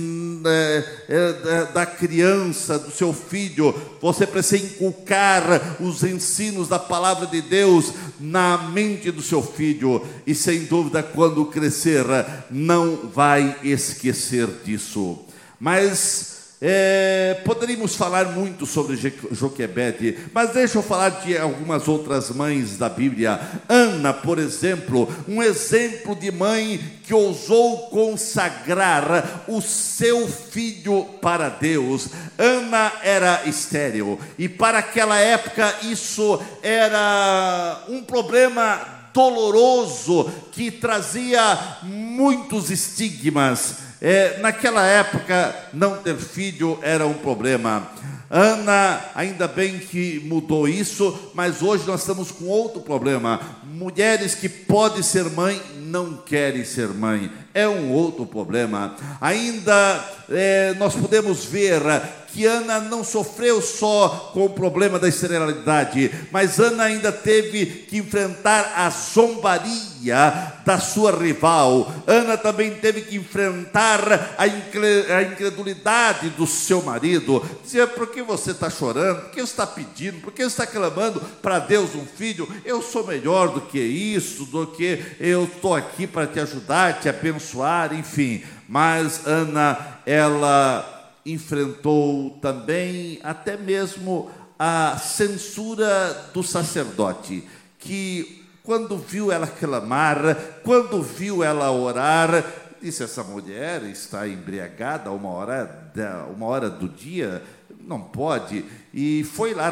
é, 0.46 0.84
é, 1.08 1.72
da 1.72 1.84
criança, 1.84 2.78
do 2.78 2.90
seu 2.90 3.12
filho. 3.12 3.75
Você 4.00 4.26
precisa 4.26 4.64
inculcar 4.64 5.76
os 5.80 6.02
ensinos 6.02 6.68
da 6.68 6.78
palavra 6.78 7.26
de 7.26 7.42
Deus 7.42 7.92
na 8.18 8.56
mente 8.72 9.10
do 9.10 9.22
seu 9.22 9.42
filho, 9.42 10.02
e 10.26 10.34
sem 10.34 10.64
dúvida, 10.64 11.02
quando 11.02 11.44
crescer, 11.46 12.04
não 12.50 13.10
vai 13.12 13.56
esquecer 13.62 14.46
disso. 14.64 15.18
Mas 15.58 16.29
É, 16.62 17.40
poderíamos 17.43 17.97
falar 17.97 18.33
muito 18.33 18.67
sobre 18.67 18.95
Joquebede, 19.33 20.19
mas 20.31 20.52
deixa 20.52 20.76
eu 20.76 20.83
falar 20.83 21.09
de 21.09 21.38
algumas 21.38 21.88
outras 21.88 22.29
mães 22.29 22.76
da 22.76 22.87
Bíblia. 22.87 23.40
Ana, 23.67 24.12
por 24.12 24.38
exemplo, 24.38 25.09
um 25.26 25.43
exemplo 25.43 26.14
de 26.14 26.31
mãe 26.31 26.79
que 27.02 27.14
ousou 27.14 27.88
consagrar 27.88 29.45
o 29.49 29.62
seu 29.62 30.29
filho 30.29 31.05
para 31.23 31.49
Deus. 31.49 32.09
Ana 32.37 32.93
era 33.02 33.43
estéril 33.47 34.21
e 34.38 34.47
para 34.47 34.81
aquela 34.81 35.19
época 35.19 35.75
isso 35.85 36.38
era 36.62 37.85
um 37.88 38.02
problema 38.02 39.00
doloroso 39.14 40.31
que 40.52 40.71
trazia 40.71 41.59
muitos 41.83 42.71
estigmas. 42.71 43.89
É, 44.00 44.38
naquela 44.38 44.87
época, 44.87 45.54
não 45.73 45.97
ter 45.99 46.16
filho 46.16 46.78
era 46.83 47.07
um 47.07 47.14
problema. 47.14 47.87
Ana, 48.30 49.00
ainda 49.14 49.49
bem 49.49 49.78
que 49.78 50.21
mudou 50.25 50.69
isso, 50.69 51.33
mas 51.35 51.62
hoje 51.62 51.85
nós 51.87 52.00
estamos 52.00 52.30
com 52.30 52.45
outro 52.47 52.80
problema. 52.80 53.40
Mulheres 53.64 54.35
que 54.37 54.49
podem 54.49 55.02
ser 55.02 55.25
mãe 55.25 55.61
não 55.76 56.16
querem 56.16 56.64
ser 56.64 56.88
mãe. 56.88 57.30
É 57.52 57.69
um 57.69 57.90
outro 57.90 58.25
problema. 58.25 58.95
Ainda 59.21 60.04
é, 60.30 60.73
nós 60.78 60.95
podemos 60.95 61.45
ver 61.45 61.83
que 62.32 62.46
Ana 62.46 62.80
não 62.80 63.04
sofreu 63.04 63.60
só 63.60 64.30
com 64.32 64.44
o 64.44 64.50
problema 64.50 64.99
da 64.99 65.08
esterilidade, 65.08 66.10
mas 66.30 66.58
Ana 66.58 66.84
ainda 66.84 67.10
teve 67.10 67.66
que 67.66 67.99
enfrentar 67.99 68.72
a 68.76 68.90
zombaria 68.90 70.52
da 70.64 70.78
sua 70.78 71.10
rival. 71.10 71.92
Ana 72.06 72.37
também 72.37 72.75
teve 72.75 73.02
que 73.02 73.16
enfrentar 73.16 74.34
a 74.38 74.46
incredulidade 74.46 76.30
do 76.30 76.46
seu 76.46 76.82
marido. 76.82 77.44
Dizia: 77.62 77.87
por 77.87 78.06
que 78.08 78.22
você 78.22 78.52
está 78.52 78.70
chorando? 78.70 79.22
Por 79.22 79.30
que 79.30 79.40
você 79.40 79.50
está 79.50 79.66
pedindo? 79.66 80.20
Por 80.20 80.32
que 80.32 80.42
você 80.42 80.49
está 80.49 80.66
clamando 80.66 81.20
para 81.42 81.58
Deus 81.58 81.94
um 81.94 82.06
filho? 82.06 82.49
Eu 82.64 82.82
sou 82.82 83.06
melhor 83.06 83.49
do 83.49 83.60
que 83.60 83.78
isso, 83.78 84.44
do 84.46 84.66
que 84.66 85.02
eu 85.18 85.44
estou 85.44 85.75
aqui 85.75 86.06
para 86.06 86.26
te 86.26 86.40
ajudar, 86.40 87.00
te 87.00 87.08
abençoar, 87.08 87.92
enfim. 87.92 88.42
Mas 88.68 89.26
Ana, 89.26 89.76
ela 90.06 91.00
enfrentou 91.24 92.38
também 92.40 93.18
até 93.22 93.56
mesmo 93.56 94.30
a 94.58 94.98
censura 94.98 96.30
do 96.34 96.42
sacerdote, 96.42 97.42
que 97.78 98.44
quando 98.62 98.96
viu 98.98 99.32
ela 99.32 99.46
clamar, 99.46 100.36
quando 100.62 101.02
viu 101.02 101.42
ela 101.42 101.70
orar, 101.70 102.44
disse: 102.80 103.02
essa 103.02 103.22
mulher 103.22 103.82
está 103.84 104.28
embriagada 104.28 105.10
a 105.10 105.12
uma 105.12 105.30
hora, 105.30 105.92
uma 106.34 106.46
hora 106.46 106.68
do 106.68 106.88
dia, 106.88 107.42
não 107.80 108.00
pode. 108.00 108.64
E 108.92 109.24
foi 109.24 109.54
lá 109.54 109.70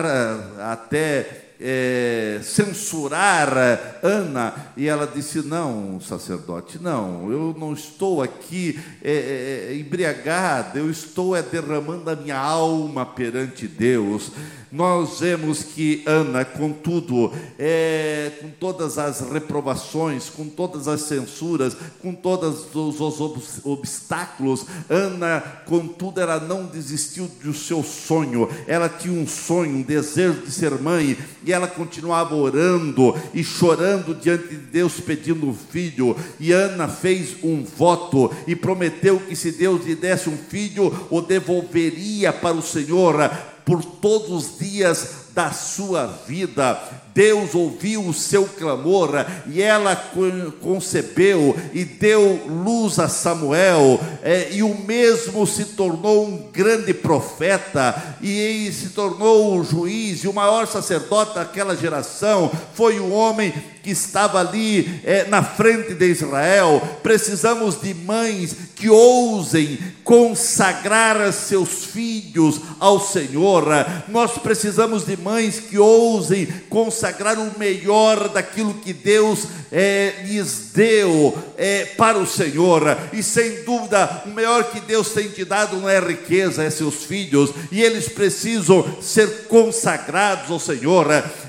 até 0.73 1.48
é, 1.61 2.39
censurar 2.43 3.99
Ana, 4.03 4.73
e 4.77 4.87
ela 4.87 5.07
disse: 5.07 5.43
Não, 5.43 6.01
sacerdote, 6.01 6.79
não, 6.81 7.31
eu 7.31 7.55
não 7.59 7.73
estou 7.73 8.23
aqui 8.23 8.79
é, 9.03 9.13
é, 9.13 9.73
é, 9.73 9.77
embriagada, 9.77 10.79
eu 10.79 10.91
estou 10.91 11.35
é, 11.35 11.43
derramando 11.43 12.11
a 12.11 12.17
minha 12.17 12.39
alma 12.39 13.05
perante 13.05 13.67
Deus. 13.67 14.31
Nós 14.71 15.21
vemos 15.21 15.63
que 15.63 16.03
Ana, 16.05 16.45
contudo, 16.45 17.33
é, 17.59 18.33
com 18.41 18.51
todas 18.51 18.99
as 18.99 19.21
reprovações, 19.21 20.29
com 20.29 20.47
todas 20.47 20.87
as 20.87 21.03
censuras, 21.03 21.77
com 22.01 22.15
todos 22.15 22.67
os, 22.75 23.01
os 23.01 23.65
obstáculos, 23.65 24.67
Ana, 24.89 25.41
contudo, 25.67 26.21
ela 26.21 26.39
não 26.39 26.67
desistiu 26.67 27.31
do 27.43 27.55
seu 27.55 27.83
sonho. 27.83 28.49
Ela 28.67 28.89
tinha 28.89 29.19
um 29.19 29.27
sonho, 29.27 29.77
um 29.77 29.83
desejo 29.83 30.43
de 30.43 30.53
ser 30.53 30.73
mãe, 30.79 31.17
e 31.45 31.53
ela 31.53 31.67
continuava 31.67 32.35
orando 32.35 33.15
e 33.33 33.43
chorando 33.43 34.15
diante 34.15 34.49
de 34.49 34.57
Deus, 34.57 35.01
pedindo 35.01 35.49
um 35.49 35.55
filho. 35.55 36.15
E 36.39 36.53
Ana 36.53 36.89
fez 36.89 37.37
um 37.43 37.65
voto 37.65 38.31
e 38.47 38.55
prometeu 38.55 39.19
que 39.21 39.35
se 39.35 39.53
Deus 39.53 39.87
lhe 39.87 39.95
desse 39.95 40.29
um 40.29 40.37
filho, 40.37 40.93
o 41.11 41.21
devolveria 41.21 42.33
para 42.33 42.55
o 42.55 42.63
Senhor 42.63 43.19
por 43.69 43.85
todos 43.85 44.31
os 44.31 44.59
dias 44.59 45.28
da 45.39 45.53
sua 45.53 46.05
vida. 46.27 46.83
Deus 47.15 47.55
ouviu 47.55 48.05
o 48.07 48.15
seu 48.15 48.45
clamor 48.45 49.11
e 49.47 49.63
ela 49.63 49.95
concebeu 50.61 51.57
e 51.73 51.85
deu 51.85 52.41
luz 52.47 52.99
a 52.99 53.09
Samuel, 53.09 54.01
é, 54.23 54.51
e 54.53 54.63
o 54.63 54.77
mesmo 54.77 55.47
se 55.47 55.65
tornou 55.65 56.27
um 56.27 56.51
grande 56.53 56.93
profeta 56.95 58.17
e 58.21 58.71
se 58.73 58.91
tornou 58.91 59.59
o 59.59 59.65
juiz 59.65 60.23
e 60.23 60.29
o 60.29 60.33
maior 60.33 60.67
sacerdote 60.67 61.35
daquela 61.35 61.77
geração. 61.77 62.51
Foi 62.75 63.01
o 63.01 63.11
homem 63.11 63.53
que 63.83 63.91
estava 63.91 64.39
ali 64.39 65.01
é, 65.05 65.25
na 65.25 65.43
frente 65.43 65.95
de 65.95 66.07
Israel. 66.07 66.83
Precisamos 67.03 67.81
de 67.81 67.95
mães 67.95 68.55
que 68.77 68.89
ousem 68.89 69.79
consagrar 70.05 71.33
seus 71.33 71.85
filhos 71.87 72.61
ao 72.79 73.01
Senhor. 73.01 73.65
Nós 74.09 74.33
precisamos 74.39 75.05
de 75.05 75.17
mães 75.17 75.28
que 75.69 75.79
ousem 75.79 76.47
consagrar 76.69 77.39
o 77.39 77.59
melhor 77.59 78.29
daquilo 78.29 78.75
que 78.75 78.93
Deus 78.93 79.45
é, 79.71 80.23
lhes 80.25 80.71
deu 80.75 81.37
é, 81.57 81.85
para 81.97 82.19
o 82.19 82.27
Senhor. 82.27 82.83
E 83.13 83.23
sem 83.23 83.65
dúvida, 83.65 84.23
o 84.27 84.31
melhor 84.31 84.71
que 84.71 84.81
Deus 84.81 85.11
tem 85.11 85.29
te 85.29 85.45
dado 85.45 85.77
não 85.77 85.89
é 85.89 86.01
riqueza, 86.01 86.63
é 86.63 86.71
seus 86.71 87.05
filhos, 87.05 87.51
e 87.71 87.83
eles 87.83 88.09
precisam 88.09 88.85
ser 89.01 89.47
consagrados 89.49 90.51
ao 90.51 90.59
Senhor. 90.59 91.07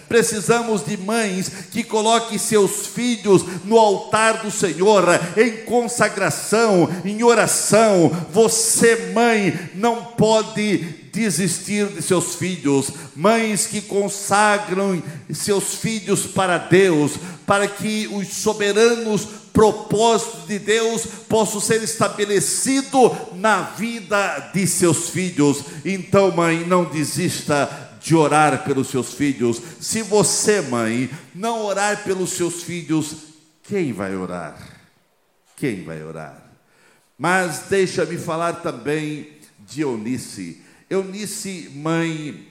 Precisamos 0.07 0.85
de 0.85 0.97
mães 0.97 1.51
que 1.71 1.83
coloquem 1.83 2.37
seus 2.37 2.87
filhos 2.87 3.45
no 3.63 3.77
altar 3.77 4.41
do 4.41 4.51
Senhor, 4.51 5.05
em 5.37 5.57
consagração, 5.65 6.89
em 7.05 7.23
oração. 7.23 8.11
Você, 8.31 9.11
mãe, 9.13 9.69
não 9.75 10.03
pode 10.03 10.98
desistir 11.19 11.88
de 11.88 12.01
seus 12.01 12.36
filhos, 12.36 12.91
mães 13.13 13.67
que 13.67 13.82
consagram 13.82 15.03
seus 15.29 15.75
filhos 15.75 16.25
para 16.25 16.58
Deus, 16.58 17.12
para 17.45 17.67
que 17.67 18.08
os 18.08 18.29
soberanos 18.29 19.27
propósitos 19.51 20.47
de 20.47 20.58
Deus 20.58 21.05
possam 21.27 21.60
ser 21.60 21.84
estabelecidos 21.84 23.12
na 23.34 23.63
vida 23.63 24.51
de 24.53 24.65
seus 24.65 25.10
filhos. 25.10 25.62
Então, 25.84 26.32
mãe, 26.32 26.65
não 26.65 26.86
desista 26.86 27.97
de 28.01 28.15
orar 28.15 28.63
pelos 28.63 28.88
seus 28.88 29.13
filhos. 29.13 29.62
Se 29.82 30.01
você, 30.01 30.62
mãe, 30.62 31.10
não 31.36 31.65
orar 31.65 32.01
pelos 32.05 32.29
seus 32.29 32.63
filhos, 32.63 33.13
quem 33.63 33.91
vai 33.91 34.15
orar? 34.15 34.58
Quem 35.58 35.84
vai 35.84 36.01
orar? 36.01 36.41
Mas 37.17 37.63
deixa-me 37.69 38.17
falar 38.17 38.62
também 38.62 39.32
de 39.67 39.82
Eunice. 39.82 40.68
Eunice, 40.89 41.71
mãe 41.75 42.47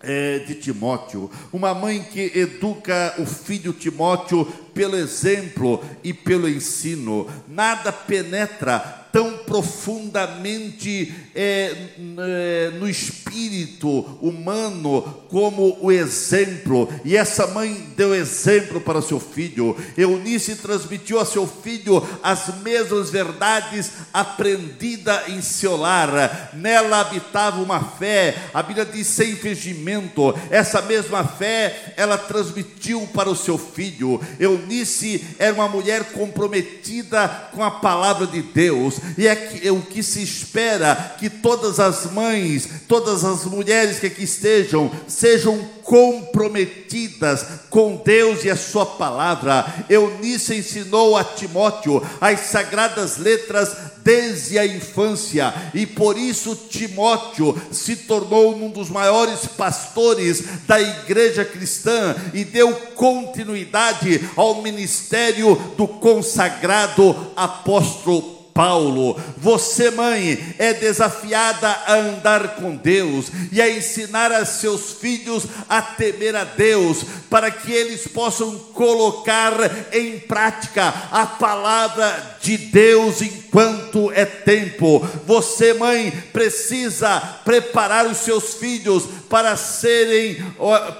é, 0.00 0.38
de 0.40 0.54
Timóteo, 0.54 1.30
uma 1.52 1.74
mãe 1.74 2.02
que 2.02 2.38
educa 2.38 3.16
o 3.18 3.26
filho 3.26 3.72
Timóteo 3.72 4.44
pelo 4.72 4.96
exemplo 4.96 5.84
e 6.04 6.12
pelo 6.12 6.48
ensino. 6.48 7.28
Nada 7.48 7.92
penetra 7.92 8.78
tão 9.12 9.38
profundamente 9.38 11.12
é, 11.40 11.72
é, 12.18 12.70
no 12.80 12.88
espírito 12.88 14.00
humano 14.20 15.02
como 15.28 15.78
o 15.80 15.92
exemplo. 15.92 16.92
E 17.04 17.16
essa 17.16 17.46
mãe 17.46 17.92
deu 17.96 18.12
exemplo 18.12 18.80
para 18.80 19.00
seu 19.00 19.20
filho. 19.20 19.76
Eunice 19.96 20.56
transmitiu 20.56 21.20
a 21.20 21.24
seu 21.24 21.46
filho 21.46 22.04
as 22.24 22.60
mesmas 22.62 23.10
verdades 23.10 23.92
aprendidas 24.12 25.28
em 25.28 25.40
seu 25.40 25.76
lar. 25.76 26.50
Nela 26.54 27.02
habitava 27.02 27.62
uma 27.62 27.84
fé, 27.84 28.34
a 28.52 28.60
Bíblia 28.60 28.84
diz 28.84 29.06
sem 29.06 29.36
fingimento. 29.36 30.34
Essa 30.50 30.82
mesma 30.82 31.22
fé 31.22 31.94
ela 31.96 32.18
transmitiu 32.18 33.06
para 33.14 33.30
o 33.30 33.36
seu 33.36 33.56
filho. 33.56 34.20
Eunice 34.40 35.24
era 35.38 35.54
uma 35.54 35.68
mulher 35.68 36.12
comprometida 36.12 37.28
com 37.52 37.62
a 37.62 37.70
palavra 37.70 38.26
de 38.26 38.42
Deus 38.42 38.96
e 39.16 39.28
é, 39.28 39.36
que, 39.36 39.68
é 39.68 39.70
o 39.70 39.82
que 39.82 40.02
se 40.02 40.20
espera 40.20 41.14
que 41.28 41.42
todas 41.42 41.78
as 41.78 42.10
mães, 42.10 42.68
todas 42.88 43.22
as 43.22 43.44
mulheres 43.44 44.00
que 44.00 44.06
aqui 44.06 44.24
estejam, 44.24 44.90
sejam 45.06 45.58
comprometidas 45.82 47.44
com 47.68 48.00
Deus 48.04 48.44
e 48.44 48.50
a 48.50 48.56
sua 48.56 48.86
palavra. 48.86 49.84
Eunice 49.88 50.56
ensinou 50.56 51.16
a 51.16 51.24
Timóteo 51.24 52.02
as 52.20 52.40
sagradas 52.40 53.18
letras 53.18 53.76
desde 54.02 54.58
a 54.58 54.64
infância, 54.66 55.52
e 55.74 55.84
por 55.84 56.16
isso 56.16 56.56
Timóteo 56.70 57.54
se 57.70 57.94
tornou 57.94 58.56
um 58.56 58.70
dos 58.70 58.88
maiores 58.88 59.40
pastores 59.46 60.42
da 60.66 60.80
igreja 60.80 61.44
cristã 61.44 62.16
e 62.32 62.42
deu 62.42 62.72
continuidade 62.94 64.26
ao 64.34 64.62
ministério 64.62 65.54
do 65.76 65.86
consagrado 65.86 67.14
apóstolo 67.36 68.37
Paulo. 68.58 69.16
Você, 69.36 69.88
mãe, 69.92 70.56
é 70.58 70.74
desafiada 70.74 71.68
a 71.68 71.94
andar 71.94 72.56
com 72.56 72.74
Deus 72.74 73.26
e 73.52 73.62
a 73.62 73.70
ensinar 73.70 74.32
a 74.32 74.44
seus 74.44 74.94
filhos 74.94 75.44
a 75.68 75.80
temer 75.80 76.34
a 76.34 76.42
Deus, 76.42 77.04
para 77.30 77.52
que 77.52 77.70
eles 77.70 78.08
possam 78.08 78.58
colocar 78.74 79.52
em 79.92 80.18
prática 80.18 80.92
a 81.12 81.24
palavra 81.24 82.36
de 82.40 82.58
Deus 82.58 83.22
enquanto 83.22 84.10
é 84.10 84.24
tempo. 84.24 85.06
Você, 85.24 85.74
mãe, 85.74 86.10
precisa 86.32 87.20
preparar 87.44 88.06
os 88.06 88.16
seus 88.16 88.54
filhos 88.54 89.04
para 89.28 89.56
serem 89.56 90.36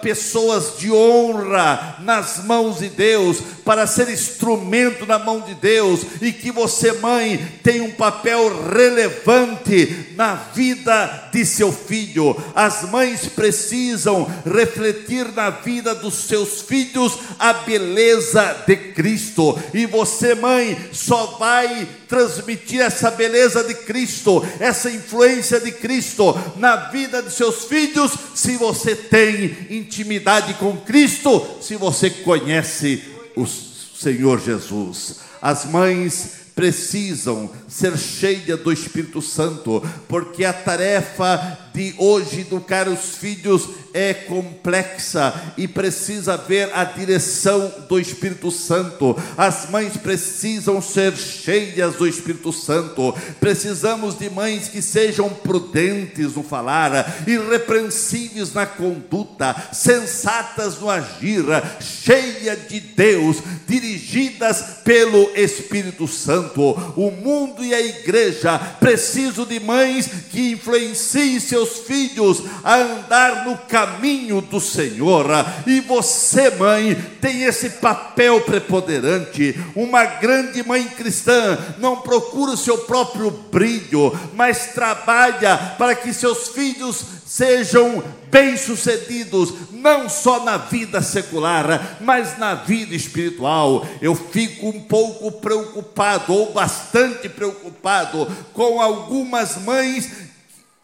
pessoas 0.02 0.78
de 0.78 0.90
honra 0.92 1.96
nas 2.00 2.44
mãos 2.44 2.78
de 2.78 2.88
Deus, 2.88 3.38
para 3.64 3.86
ser 3.86 4.08
instrumento 4.08 5.06
na 5.06 5.18
mão 5.18 5.40
de 5.40 5.54
Deus, 5.54 6.00
e 6.20 6.32
que 6.32 6.50
você, 6.50 6.92
mãe, 6.92 7.38
tem 7.62 7.80
um 7.80 7.90
papel 7.90 8.50
relevante 8.70 10.14
na 10.14 10.34
vida 10.34 11.30
de 11.32 11.44
seu 11.44 11.72
filho. 11.72 12.36
As 12.54 12.90
mães 12.90 13.26
precisam 13.26 14.26
refletir 14.44 15.32
na 15.32 15.50
vida 15.50 15.94
dos 15.94 16.14
seus 16.14 16.62
filhos 16.62 17.18
a 17.38 17.52
beleza 17.52 18.64
de 18.66 18.76
Cristo, 18.76 19.58
e 19.72 19.86
você, 19.86 20.34
mãe, 20.34 20.76
só 20.92 21.36
vai 21.38 21.86
transmitir 22.08 22.80
essa 22.80 23.10
beleza 23.10 23.62
de 23.62 23.74
Cristo, 23.74 24.44
essa 24.58 24.90
influência 24.90 25.60
de 25.60 25.70
Cristo 25.72 26.34
na 26.56 26.76
vida 26.90 27.22
de 27.22 27.32
seus 27.32 27.66
filhos, 27.66 28.12
se 28.34 28.56
você 28.56 28.96
tem 28.96 29.66
intimidade 29.70 30.54
com 30.54 30.76
Cristo, 30.78 31.46
se 31.60 31.76
você 31.76 32.10
conhece 32.10 33.02
o 33.36 33.46
Senhor 33.46 34.40
Jesus. 34.40 35.16
As 35.40 35.64
mães 35.66 36.38
precisam 36.54 37.48
ser 37.68 37.96
cheias 37.96 38.58
do 38.58 38.72
Espírito 38.72 39.22
Santo, 39.22 39.80
porque 40.08 40.44
a 40.44 40.52
tarefa 40.52 41.56
de 41.72 41.94
hoje 41.98 42.40
educar 42.40 42.88
os 42.88 43.16
filhos 43.16 43.68
é 43.94 44.12
complexa 44.12 45.34
e 45.56 45.66
precisa 45.66 46.36
ver 46.36 46.70
a 46.74 46.84
direção 46.84 47.72
do 47.88 47.98
Espírito 47.98 48.50
Santo. 48.50 49.16
As 49.36 49.70
mães 49.70 49.96
precisam 49.96 50.80
ser 50.80 51.16
cheias 51.16 51.94
do 51.96 52.06
Espírito 52.06 52.52
Santo. 52.52 53.14
Precisamos 53.40 54.18
de 54.18 54.28
mães 54.30 54.68
que 54.68 54.82
sejam 54.82 55.30
prudentes 55.30 56.34
no 56.34 56.42
falar, 56.42 57.24
irrepreensíveis 57.26 58.52
na 58.52 58.66
conduta, 58.66 59.54
sensatas 59.72 60.78
no 60.78 60.90
agir, 60.90 61.44
cheias 61.80 62.68
de 62.68 62.80
Deus, 62.80 63.38
dirigidas 63.66 64.62
pelo 64.84 65.30
Espírito 65.34 66.06
Santo. 66.06 66.62
O 66.96 67.10
mundo 67.10 67.64
e 67.64 67.74
a 67.74 67.80
igreja 67.80 68.58
precisam 68.80 69.44
de 69.44 69.58
mães 69.60 70.08
que 70.30 70.52
influenciem 70.52 71.40
seus 71.58 71.78
filhos 71.78 72.42
a 72.62 72.76
andar 72.76 73.44
no 73.44 73.56
caminho 73.56 74.40
do 74.40 74.60
Senhor. 74.60 75.26
E 75.66 75.80
você, 75.80 76.50
mãe, 76.50 76.94
tem 77.20 77.42
esse 77.42 77.70
papel 77.70 78.40
preponderante. 78.42 79.58
Uma 79.74 80.04
grande 80.04 80.62
mãe 80.62 80.84
cristã 80.84 81.58
não 81.78 81.96
procura 81.96 82.52
o 82.52 82.56
seu 82.56 82.78
próprio 82.78 83.30
brilho, 83.30 84.16
mas 84.34 84.68
trabalha 84.74 85.56
para 85.76 85.94
que 85.94 86.12
seus 86.12 86.48
filhos 86.48 87.04
sejam 87.26 88.02
bem-sucedidos, 88.30 89.52
não 89.70 90.08
só 90.08 90.44
na 90.44 90.56
vida 90.56 91.02
secular, 91.02 91.98
mas 92.00 92.38
na 92.38 92.54
vida 92.54 92.94
espiritual. 92.94 93.86
Eu 94.00 94.14
fico 94.14 94.68
um 94.68 94.80
pouco 94.80 95.32
preocupado, 95.32 96.32
ou 96.32 96.52
bastante 96.52 97.28
preocupado, 97.28 98.26
com 98.52 98.80
algumas 98.80 99.56
mães 99.58 100.27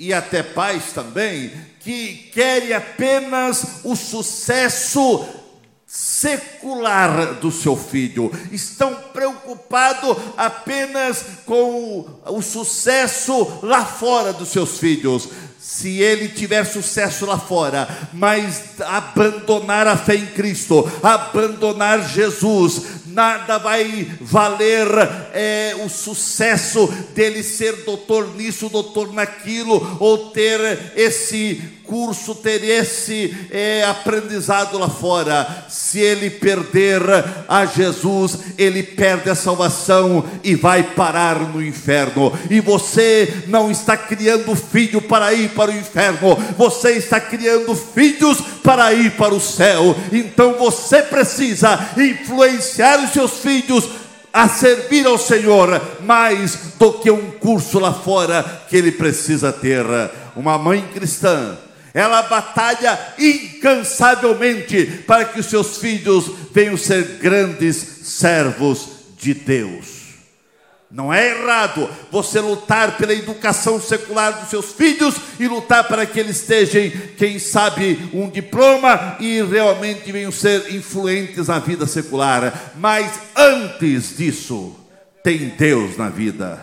e 0.04 0.12
até 0.12 0.42
pais 0.42 0.92
também, 0.92 1.50
que 1.80 2.30
querem 2.34 2.74
apenas 2.74 3.80
o 3.82 3.96
sucesso 3.96 5.26
secular 5.86 7.36
do 7.36 7.50
seu 7.50 7.74
filho, 7.74 8.30
estão 8.52 8.94
preocupados 9.14 10.14
apenas 10.36 11.24
com 11.46 12.06
o 12.26 12.42
sucesso 12.42 13.60
lá 13.62 13.86
fora 13.86 14.34
dos 14.34 14.50
seus 14.50 14.78
filhos. 14.78 15.26
Se 15.58 16.00
ele 16.00 16.28
tiver 16.28 16.64
sucesso 16.66 17.24
lá 17.24 17.38
fora, 17.38 17.88
mas 18.12 18.62
abandonar 18.80 19.86
a 19.86 19.96
fé 19.96 20.16
em 20.16 20.26
Cristo, 20.26 20.86
abandonar 21.02 22.06
Jesus, 22.06 22.82
nada 23.14 23.58
vai 23.58 24.06
valer 24.20 24.86
é, 25.32 25.76
o 25.84 25.88
sucesso 25.88 26.86
dele 27.14 27.42
ser 27.42 27.84
doutor 27.84 28.34
nisso, 28.34 28.68
doutor 28.68 29.12
naquilo, 29.12 29.96
ou 30.00 30.30
ter 30.30 30.92
esse 30.96 31.62
curso, 31.84 32.34
ter 32.34 32.64
esse 32.64 33.34
é, 33.50 33.84
aprendizado 33.84 34.78
lá 34.78 34.88
fora. 34.88 35.66
Se 35.68 36.00
ele 36.00 36.30
perder 36.30 37.02
a 37.48 37.66
Jesus, 37.66 38.38
ele 38.58 38.82
perde 38.82 39.30
a 39.30 39.34
salvação 39.34 40.24
e 40.42 40.54
vai 40.54 40.82
parar 40.82 41.38
no 41.38 41.62
inferno. 41.62 42.32
E 42.50 42.60
você 42.60 43.44
não 43.46 43.70
está 43.70 43.96
criando 43.96 44.56
filho 44.56 45.00
para 45.00 45.32
ir 45.34 45.50
para 45.50 45.70
o 45.70 45.76
inferno, 45.76 46.36
você 46.56 46.92
está 46.92 47.20
criando 47.20 47.74
filhos 47.74 48.38
para 48.62 48.92
ir 48.94 49.10
para 49.12 49.34
o 49.34 49.40
céu. 49.40 49.94
Então 50.10 50.54
você 50.54 51.02
precisa 51.02 51.78
influenciar 51.96 53.03
seus 53.12 53.38
filhos 53.38 53.84
a 54.32 54.48
servir 54.48 55.06
ao 55.06 55.16
Senhor 55.16 55.80
mais 56.00 56.58
do 56.78 56.94
que 56.94 57.10
um 57.10 57.30
curso 57.32 57.78
lá 57.78 57.92
fora 57.92 58.42
que 58.68 58.76
ele 58.76 58.90
precisa 58.90 59.52
ter. 59.52 59.84
Uma 60.34 60.58
mãe 60.58 60.84
cristã, 60.92 61.56
ela 61.94 62.22
batalha 62.22 62.98
incansavelmente 63.16 65.04
para 65.06 65.24
que 65.24 65.38
os 65.38 65.46
seus 65.46 65.78
filhos 65.78 66.28
venham 66.52 66.76
ser 66.76 67.18
grandes 67.22 67.76
servos 68.02 68.88
de 69.16 69.34
Deus. 69.34 69.93
Não 70.94 71.12
é 71.12 71.30
errado 71.30 71.90
você 72.08 72.38
lutar 72.38 72.96
pela 72.96 73.12
educação 73.12 73.80
secular 73.80 74.38
dos 74.38 74.48
seus 74.48 74.66
filhos 74.66 75.16
e 75.40 75.48
lutar 75.48 75.88
para 75.88 76.06
que 76.06 76.20
eles 76.20 76.36
estejam, 76.36 76.88
quem 77.18 77.36
sabe, 77.40 77.98
um 78.14 78.30
diploma 78.30 79.16
e 79.18 79.42
realmente 79.42 80.12
venham 80.12 80.30
ser 80.30 80.72
influentes 80.72 81.48
na 81.48 81.58
vida 81.58 81.84
secular. 81.88 82.74
Mas 82.76 83.10
antes 83.34 84.16
disso, 84.16 84.76
tem 85.20 85.48
Deus 85.58 85.96
na 85.96 86.08
vida. 86.08 86.60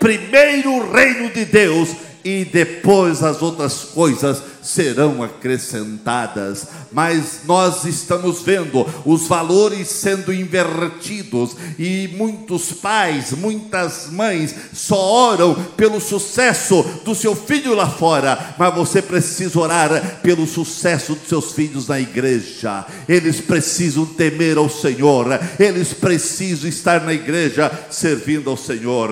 Primeiro 0.00 0.72
o 0.72 0.90
reino 0.90 1.28
de 1.28 1.44
Deus 1.44 1.90
e 2.24 2.42
depois 2.46 3.22
as 3.22 3.42
outras 3.42 3.84
coisas 3.84 4.42
serão 4.64 5.22
acrescentadas. 5.22 6.66
Mas 6.90 7.40
nós 7.44 7.84
estamos 7.84 8.42
vendo 8.42 8.86
os 9.04 9.28
valores 9.28 9.88
sendo 9.88 10.32
invertidos 10.32 11.56
e 11.78 12.08
muitos 12.16 12.72
pais, 12.72 13.32
muitas 13.32 14.08
mães 14.10 14.54
só 14.72 14.96
oram 14.96 15.54
pelo 15.76 16.00
sucesso 16.00 16.82
do 17.04 17.14
seu 17.14 17.36
filho 17.36 17.74
lá 17.74 17.88
fora, 17.88 18.54
mas 18.58 18.74
você 18.74 19.02
precisa 19.02 19.58
orar 19.58 20.20
pelo 20.22 20.46
sucesso 20.46 21.14
dos 21.14 21.28
seus 21.28 21.52
filhos 21.52 21.88
na 21.88 22.00
igreja. 22.00 22.86
Eles 23.08 23.40
precisam 23.40 24.06
temer 24.06 24.56
ao 24.56 24.70
Senhor, 24.70 25.38
eles 25.58 25.92
precisam 25.92 26.68
estar 26.68 27.02
na 27.02 27.12
igreja 27.12 27.70
servindo 27.90 28.48
ao 28.48 28.56
Senhor. 28.56 29.10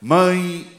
Mãe 0.00 0.77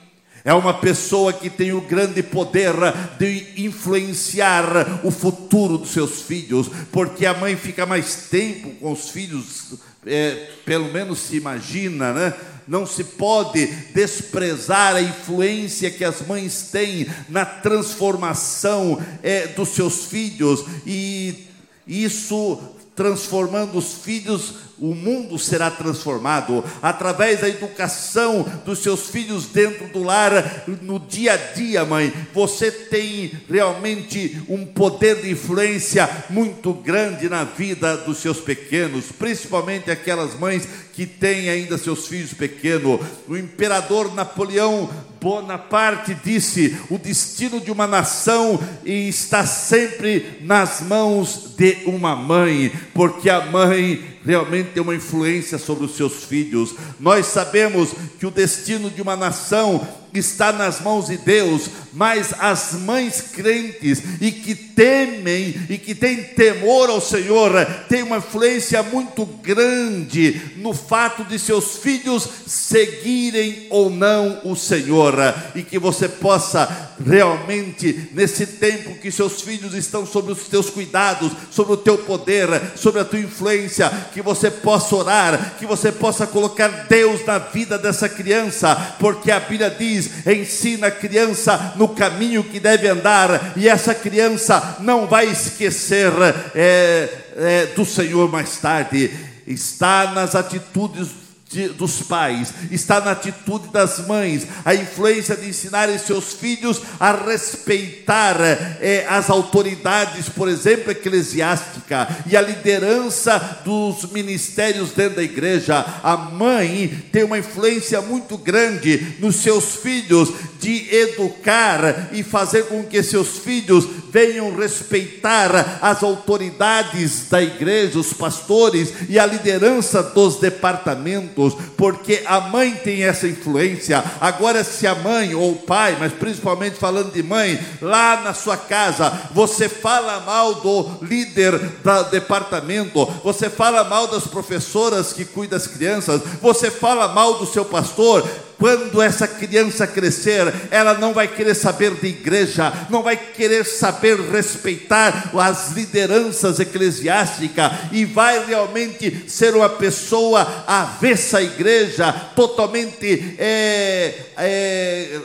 é 0.50 0.54
uma 0.56 0.74
pessoa 0.74 1.32
que 1.32 1.48
tem 1.48 1.74
o 1.74 1.82
grande 1.82 2.24
poder 2.24 2.74
de 3.20 3.54
influenciar 3.56 5.00
o 5.04 5.12
futuro 5.12 5.78
dos 5.78 5.92
seus 5.92 6.24
filhos, 6.24 6.68
porque 6.92 7.28
a 7.28 7.36
mãe 7.36 7.56
fica 7.56 7.86
mais 7.86 8.28
tempo 8.32 8.72
com 8.80 8.92
os 8.92 9.10
filhos, 9.12 9.76
é, 10.08 10.50
pelo 10.66 10.92
menos 10.92 11.20
se 11.20 11.38
imagina, 11.38 12.12
né? 12.14 12.34
Não 12.68 12.84
se 12.84 13.04
pode 13.04 13.64
desprezar 13.94 14.96
a 14.96 15.02
influência 15.04 15.92
que 15.92 16.04
as 16.04 16.26
mães 16.26 16.70
têm 16.72 17.06
na 17.30 17.46
transformação 17.46 19.00
é, 19.22 19.46
dos 19.46 19.70
seus 19.70 20.06
filhos, 20.06 20.66
e 20.84 21.48
isso 21.86 22.60
transformando 22.96 23.78
os 23.78 23.94
filhos, 24.04 24.56
o 24.82 24.96
mundo 24.96 25.38
será 25.38 25.70
transformado 25.70 26.63
através 26.82 27.42
da 27.42 27.50
educação 27.50 28.46
dos 28.65 28.80
seus 28.80 29.10
filhos 29.10 29.48
dentro 29.48 29.88
do 29.89 30.04
lar, 30.04 30.63
no 30.82 31.00
dia 31.00 31.34
a 31.34 31.38
dia, 31.38 31.86
mãe. 31.86 32.13
Você 32.34 32.72
tem 32.72 33.32
realmente 33.50 34.42
um 34.48 34.65
poder 34.65 35.22
de 35.22 35.32
influência 35.32 36.10
muito 36.30 36.74
grande 36.74 37.30
na 37.30 37.44
vida 37.44 37.98
dos 37.98 38.18
seus 38.20 38.39
pequenos, 38.39 39.06
principalmente 39.12 39.92
aquelas 39.92 40.38
mães 40.38 40.68
que 40.94 41.06
têm 41.06 41.50
ainda 41.50 41.78
seus 41.78 42.08
filhos 42.08 42.34
pequenos. 42.34 43.00
O 43.28 43.38
imperador 43.38 44.13
Napoleão 44.13 44.89
Bonaparte 45.22 46.15
disse: 46.24 46.78
o 46.89 46.98
destino 46.98 47.60
de 47.60 47.72
uma 47.72 47.88
nação 47.88 48.60
está 48.86 49.46
sempre 49.46 50.38
nas 50.42 50.82
mãos 50.82 51.56
de 51.58 51.78
uma 51.86 52.15
mãe. 52.15 52.72
porque 52.94 53.30
a 53.30 53.46
mãe 53.46 54.04
realmente 54.30 54.74
tem 54.74 54.84
uma 54.84 54.94
influência 54.94 55.58
sobre 55.58 55.86
os 55.86 55.96
seus 55.98 56.24
filhos. 56.24 56.76
Nós 57.00 57.26
sabemos 57.26 57.89
que 58.20 58.28
o 58.28 58.32
destino 58.32 58.88
de 58.88 59.02
uma 59.02 59.15
nação 59.15 59.88
está 60.13 60.52
nas 60.52 60.80
mãos 60.82 61.08
de 61.08 61.18
Deus, 61.18 61.68
mas 61.92 62.32
as 62.38 62.74
mães 62.74 63.22
crentes 63.34 64.04
e 64.22 64.32
que 64.32 64.54
temem 64.80 65.54
e 65.70 65.78
que 65.78 65.94
têm 65.94 66.24
temor 66.24 66.89
ao 66.89 67.02
Senhor 67.02 67.52
têm 67.89 68.02
uma 68.02 68.20
influência 68.20 68.82
muito 68.82 69.26
grande 69.26 70.54
no 70.56 70.74
fato 70.74 71.26
de 71.26 71.38
seus 71.38 71.76
filhos 71.76 72.26
seguirem 72.48 73.68
ou 73.70 73.89
não 73.89 74.39
o 74.46 74.56
Senhor 74.56 75.15
e 75.54 75.63
que 75.63 75.78
você 75.78 76.08
possa 76.08 76.96
realmente 77.06 78.10
nesse 78.13 78.46
tempo 78.46 78.96
que 78.96 79.12
seus 79.12 79.42
filhos 79.42 79.74
estão 79.74 80.06
sob 80.06 80.32
os 80.32 80.48
teus 80.48 80.70
cuidados, 80.70 81.34
sobre 81.52 81.74
o 81.74 81.78
teu 81.78 81.98
poder, 81.98 82.48
sobre 82.78 83.02
a 83.02 83.06
tua 83.06 83.20
influência, 83.20 83.89
que 84.13 84.22
você 84.22 84.50
possa 84.50 84.96
orar, 84.96 85.56
que 85.60 85.65
você 85.65 85.92
possa 85.92 86.26
colocar 86.26 86.86
Deus 86.88 87.26
na 87.26 87.38
vida 87.38 87.78
dessa 87.78 88.08
criança, 88.08 88.96
porque 88.98 89.32
a 89.32 89.39
Bíblia 89.42 89.70
diz: 89.70 90.26
ensina 90.26 90.88
a 90.88 90.92
criança 90.92 91.74
no 91.76 91.89
caminho 91.89 92.44
que 92.44 92.60
deve 92.60 92.88
andar, 92.88 93.54
e 93.56 93.68
essa 93.68 93.94
criança 93.94 94.69
não 94.80 95.08
vai 95.08 95.28
esquecer 95.28 96.12
é, 96.56 97.10
é, 97.36 97.66
do 97.76 97.86
Senhor 97.86 98.32
mais 98.32 98.58
tarde. 98.58 99.12
Está 99.48 100.12
nas 100.12 100.36
atitudes 100.36 101.10
de, 101.50 101.70
dos 101.70 102.04
pais, 102.04 102.54
está 102.70 103.02
na 103.02 103.12
atitude 103.12 103.70
das 103.70 104.06
mães, 104.06 104.46
a 104.64 104.76
influência 104.76 105.36
de 105.36 105.50
ensinarem 105.50 105.98
seus 105.98 106.34
filhos 106.34 106.80
a 107.00 107.12
respeitar 107.12 108.40
é, 108.40 109.06
as 109.10 109.30
autoridades, 109.32 110.30
por 110.30 110.48
exemplo, 110.48 110.92
eclesiástica, 110.92 112.08
e 112.28 112.38
a 112.38 112.42
liderança 112.42 113.62
dos 113.66 114.12
ministérios 114.12 114.92
dentro 114.92 115.16
da 115.16 115.24
igreja. 115.24 115.84
A 116.04 116.16
mãe 116.16 117.04
tem 117.12 117.24
uma 117.24 117.40
influência 117.40 118.00
muito 118.00 118.38
grande 118.38 119.16
nos 119.20 119.38
seus 119.38 119.78
filhos 119.78 120.32
de 120.60 120.93
educar 120.93 122.10
e 122.12 122.24
fazer 122.24 122.65
com 122.65 122.84
que 122.84 123.02
seus 123.02 123.39
filhos 123.39 123.88
venham 124.12 124.56
respeitar 124.56 125.80
as 125.82 126.02
autoridades 126.04 127.28
da 127.30 127.41
igreja, 127.41 128.00
os 128.00 128.13
pastores 128.13 128.93
e 129.08 129.19
a 129.19 129.26
liderança 129.26 130.02
dos 130.02 130.38
departamentos 130.38 131.56
porque 131.78 132.24
a 132.26 132.41
mãe 132.41 132.76
tem 132.76 133.04
essa 133.04 133.28
influência. 133.28 134.04
Agora, 134.19 134.63
se 134.63 134.86
a 134.86 134.95
mãe 134.95 135.34
ou 135.36 135.54
o 135.54 135.56
pai, 135.56 135.98
mas 136.00 136.13
principalmente 136.13 136.78
falando 136.78 137.12
de 137.12 137.24
mãe, 137.24 137.60
lá 137.82 138.22
na 138.22 138.34
sua 138.34 138.58
casa, 138.58 139.12
você 139.34 139.69
fala 139.69 140.19
mal 140.22 140.56
do 140.56 140.89
líder 141.02 141.58
do 141.58 142.04
departamento, 142.12 143.06
você 143.24 143.50
fala 143.50 143.84
mal 143.84 144.08
das 144.08 144.26
professoras 144.28 145.13
que 145.13 145.26
cuidam 145.26 145.50
das 145.50 145.67
crianças, 145.67 146.22
você 146.41 146.69
fala 146.69 147.08
mal 147.08 147.39
do 147.39 147.45
seu 147.45 147.65
pastor, 147.65 148.28
quando 148.60 149.02
essa 149.02 149.26
criança 149.26 149.88
crescer, 149.88 150.54
ela 150.69 150.93
não 150.93 151.13
vai 151.13 151.30
querer 151.30 151.56
saber 151.56 151.93
de 151.95 152.08
igreja, 152.08 152.74
não 152.89 153.02
vai 153.02 153.15
querer 153.15 153.65
saber 153.65 154.19
respeitar 154.19 155.32
as 155.34 155.72
lideranças 155.72 156.60
eclesiásticas 156.60 157.72
e 157.93 158.04
vai 158.04 158.45
realmente 158.45 159.30
ser 159.30 159.56
uma 159.56 159.69
pessoa 159.69 160.65
avessa 160.67 161.38
à 161.38 161.41
igreja, 161.41 162.12
totalmente 162.36 163.36
é, 163.39 164.13
é, 164.38 165.19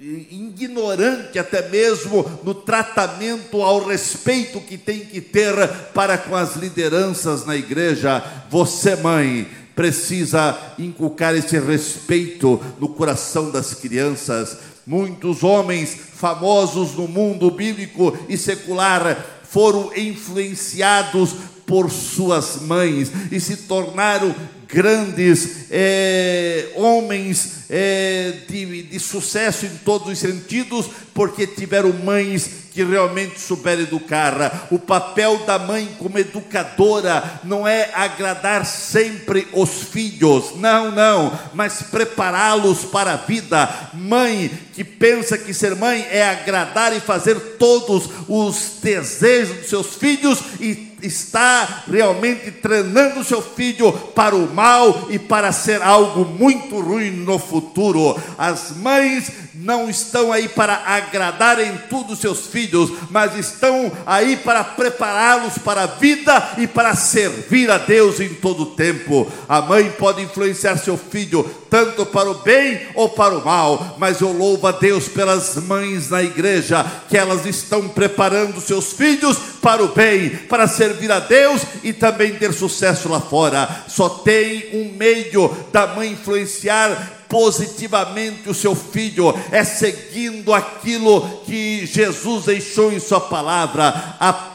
ignorante 0.00 1.38
até 1.38 1.68
mesmo 1.68 2.40
no 2.42 2.54
tratamento 2.54 3.62
ao 3.62 3.86
respeito 3.86 4.60
que 4.60 4.76
tem 4.76 5.00
que 5.00 5.20
ter 5.20 5.54
para 5.94 6.18
com 6.18 6.34
as 6.34 6.56
lideranças 6.56 7.46
na 7.46 7.56
igreja. 7.56 8.22
Você, 8.50 8.96
mãe, 8.96 9.48
precisa 9.74 10.56
inculcar 10.78 11.34
esse 11.34 11.58
respeito 11.58 12.60
no 12.78 12.88
coração 12.88 13.50
das 13.50 13.74
crianças. 13.74 14.56
Muitos 14.86 15.42
homens 15.42 15.96
famosos 16.14 16.94
no 16.94 17.08
mundo 17.08 17.50
bíblico 17.50 18.16
e 18.28 18.36
secular 18.36 19.42
foram 19.48 19.90
influenciados 19.96 21.34
por 21.66 21.90
suas 21.90 22.60
mães 22.62 23.10
e 23.30 23.40
se 23.40 23.56
tornaram 23.56 24.34
grandes 24.68 25.66
é, 25.70 26.72
homens 26.74 27.64
é, 27.70 28.40
de, 28.48 28.82
de 28.82 29.00
sucesso 29.00 29.64
em 29.64 29.76
todos 29.84 30.08
os 30.08 30.18
sentidos, 30.18 30.86
porque 31.14 31.46
tiveram 31.46 31.92
mães 31.92 32.63
que 32.74 32.82
realmente 32.82 33.40
souberam 33.40 33.82
educar. 33.82 34.66
O 34.70 34.80
papel 34.80 35.38
da 35.46 35.60
mãe 35.60 35.88
como 35.96 36.18
educadora 36.18 37.40
não 37.44 37.66
é 37.66 37.90
agradar 37.94 38.66
sempre 38.66 39.46
os 39.52 39.84
filhos, 39.84 40.56
não, 40.56 40.90
não, 40.90 41.32
mas 41.54 41.82
prepará-los 41.82 42.84
para 42.84 43.12
a 43.12 43.16
vida. 43.16 43.90
Mãe 43.94 44.50
que 44.74 44.82
pensa 44.82 45.38
que 45.38 45.54
ser 45.54 45.76
mãe 45.76 46.04
é 46.10 46.28
agradar 46.28 46.92
e 46.94 46.98
fazer 46.98 47.38
todos 47.58 48.10
os 48.28 48.80
desejos 48.82 49.58
dos 49.58 49.68
seus 49.68 49.94
filhos 49.94 50.40
e 50.58 50.93
está 51.04 51.84
realmente 51.90 52.50
treinando 52.50 53.24
seu 53.24 53.42
filho 53.42 53.92
para 53.92 54.34
o 54.34 54.52
mal 54.52 55.06
e 55.10 55.18
para 55.18 55.52
ser 55.52 55.82
algo 55.82 56.24
muito 56.24 56.80
ruim 56.80 57.10
no 57.10 57.38
futuro. 57.38 58.18
As 58.38 58.76
mães 58.76 59.30
não 59.54 59.88
estão 59.88 60.32
aí 60.32 60.48
para 60.48 60.74
agradar 60.84 61.60
em 61.60 61.76
tudo 61.88 62.16
seus 62.16 62.46
filhos, 62.46 62.90
mas 63.10 63.36
estão 63.36 63.90
aí 64.04 64.36
para 64.36 64.64
prepará-los 64.64 65.58
para 65.58 65.82
a 65.82 65.86
vida 65.86 66.54
e 66.58 66.66
para 66.66 66.94
servir 66.94 67.70
a 67.70 67.78
Deus 67.78 68.20
em 68.20 68.30
todo 68.34 68.64
o 68.64 68.74
tempo. 68.74 69.30
A 69.48 69.60
mãe 69.60 69.90
pode 69.98 70.22
influenciar 70.22 70.76
seu 70.76 70.96
filho 70.96 71.48
tanto 71.70 72.06
para 72.06 72.30
o 72.30 72.34
bem 72.34 72.80
ou 72.94 73.08
para 73.08 73.36
o 73.36 73.44
mal, 73.44 73.96
mas 73.98 74.20
eu 74.20 74.32
louvo 74.32 74.66
a 74.66 74.72
Deus 74.72 75.08
pelas 75.08 75.56
mães 75.56 76.08
na 76.08 76.22
igreja, 76.22 76.84
que 77.08 77.16
elas 77.16 77.44
estão 77.46 77.88
preparando 77.88 78.60
seus 78.60 78.92
filhos 78.92 79.36
para 79.60 79.82
o 79.82 79.88
bem, 79.88 80.30
para 80.48 80.68
servir 80.94 81.10
a 81.10 81.18
Deus 81.18 81.62
e 81.82 81.92
também 81.92 82.34
ter 82.34 82.52
sucesso 82.52 83.08
lá 83.08 83.20
fora. 83.20 83.68
Só 83.88 84.08
tem 84.08 84.70
um 84.72 84.96
meio 84.96 85.54
da 85.72 85.88
mãe 85.88 86.12
influenciar 86.12 87.24
positivamente 87.28 88.48
o 88.48 88.54
seu 88.54 88.76
filho, 88.76 89.34
é 89.50 89.64
seguindo 89.64 90.54
aquilo 90.54 91.42
que 91.44 91.84
Jesus 91.84 92.44
deixou 92.44 92.92
em 92.92 93.00
Sua 93.00 93.20
palavra, 93.20 93.92
a 94.20 94.52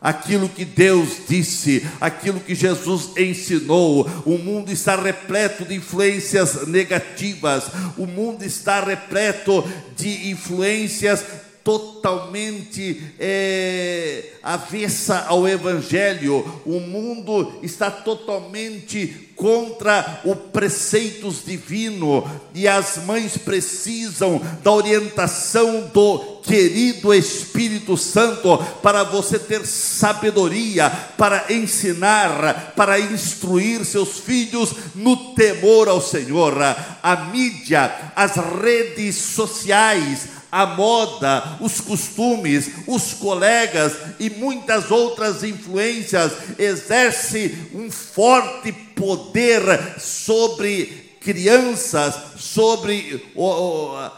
aquilo 0.00 0.48
que 0.48 0.64
Deus 0.64 1.08
disse, 1.28 1.84
aquilo 2.00 2.38
que 2.38 2.54
Jesus 2.54 3.10
ensinou. 3.16 4.08
O 4.24 4.38
mundo 4.38 4.70
está 4.70 4.94
repleto 4.94 5.64
de 5.64 5.74
influências 5.74 6.68
negativas, 6.68 7.64
o 7.96 8.06
mundo 8.06 8.44
está 8.44 8.80
repleto 8.80 9.64
de 9.96 10.30
influências 10.30 11.24
totalmente 11.64 13.12
é, 13.18 14.32
avessa 14.42 15.26
ao 15.28 15.46
Evangelho, 15.46 16.62
o 16.64 16.80
mundo 16.80 17.58
está 17.62 17.90
totalmente 17.90 19.28
contra 19.36 20.20
os 20.24 20.36
preceitos 20.52 21.44
divinos 21.44 22.24
e 22.52 22.66
as 22.66 23.04
mães 23.04 23.36
precisam 23.36 24.40
da 24.64 24.72
orientação 24.72 25.88
do 25.94 26.38
querido 26.42 27.14
Espírito 27.14 27.96
Santo 27.96 28.58
para 28.82 29.04
você 29.04 29.38
ter 29.38 29.64
sabedoria, 29.66 30.90
para 31.16 31.52
ensinar, 31.52 32.72
para 32.74 32.98
instruir 32.98 33.84
seus 33.84 34.18
filhos 34.18 34.74
no 34.94 35.34
temor 35.34 35.88
ao 35.88 36.00
Senhor. 36.00 36.54
A 37.02 37.16
mídia, 37.30 38.12
as 38.16 38.32
redes 38.36 39.14
sociais, 39.14 40.37
a 40.50 40.66
moda, 40.66 41.58
os 41.60 41.80
costumes, 41.80 42.70
os 42.86 43.14
colegas 43.14 43.92
e 44.18 44.30
muitas 44.30 44.90
outras 44.90 45.42
influências 45.42 46.32
exerce 46.58 47.68
um 47.74 47.90
forte 47.90 48.72
poder 48.72 49.62
sobre 49.98 51.08
crianças, 51.20 52.14
sobre 52.38 53.22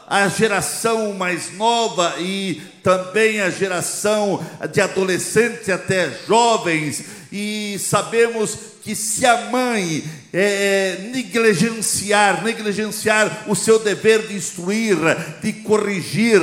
a 0.06 0.28
geração 0.28 1.12
mais 1.12 1.52
nova 1.56 2.14
e 2.18 2.62
também 2.82 3.40
a 3.40 3.50
geração 3.50 4.44
de 4.72 4.80
adolescentes 4.80 5.68
até 5.68 6.10
jovens, 6.26 7.04
e 7.32 7.76
sabemos 7.80 8.56
que 8.82 8.94
se 8.94 9.26
a 9.26 9.50
mãe 9.50 10.02
é, 10.32 11.00
é, 11.02 11.10
negligenciar, 11.12 12.44
negligenciar 12.44 13.44
o 13.48 13.54
seu 13.54 13.78
dever 13.78 14.28
de 14.28 14.36
instruir, 14.36 14.96
de 15.42 15.52
corrigir, 15.52 16.40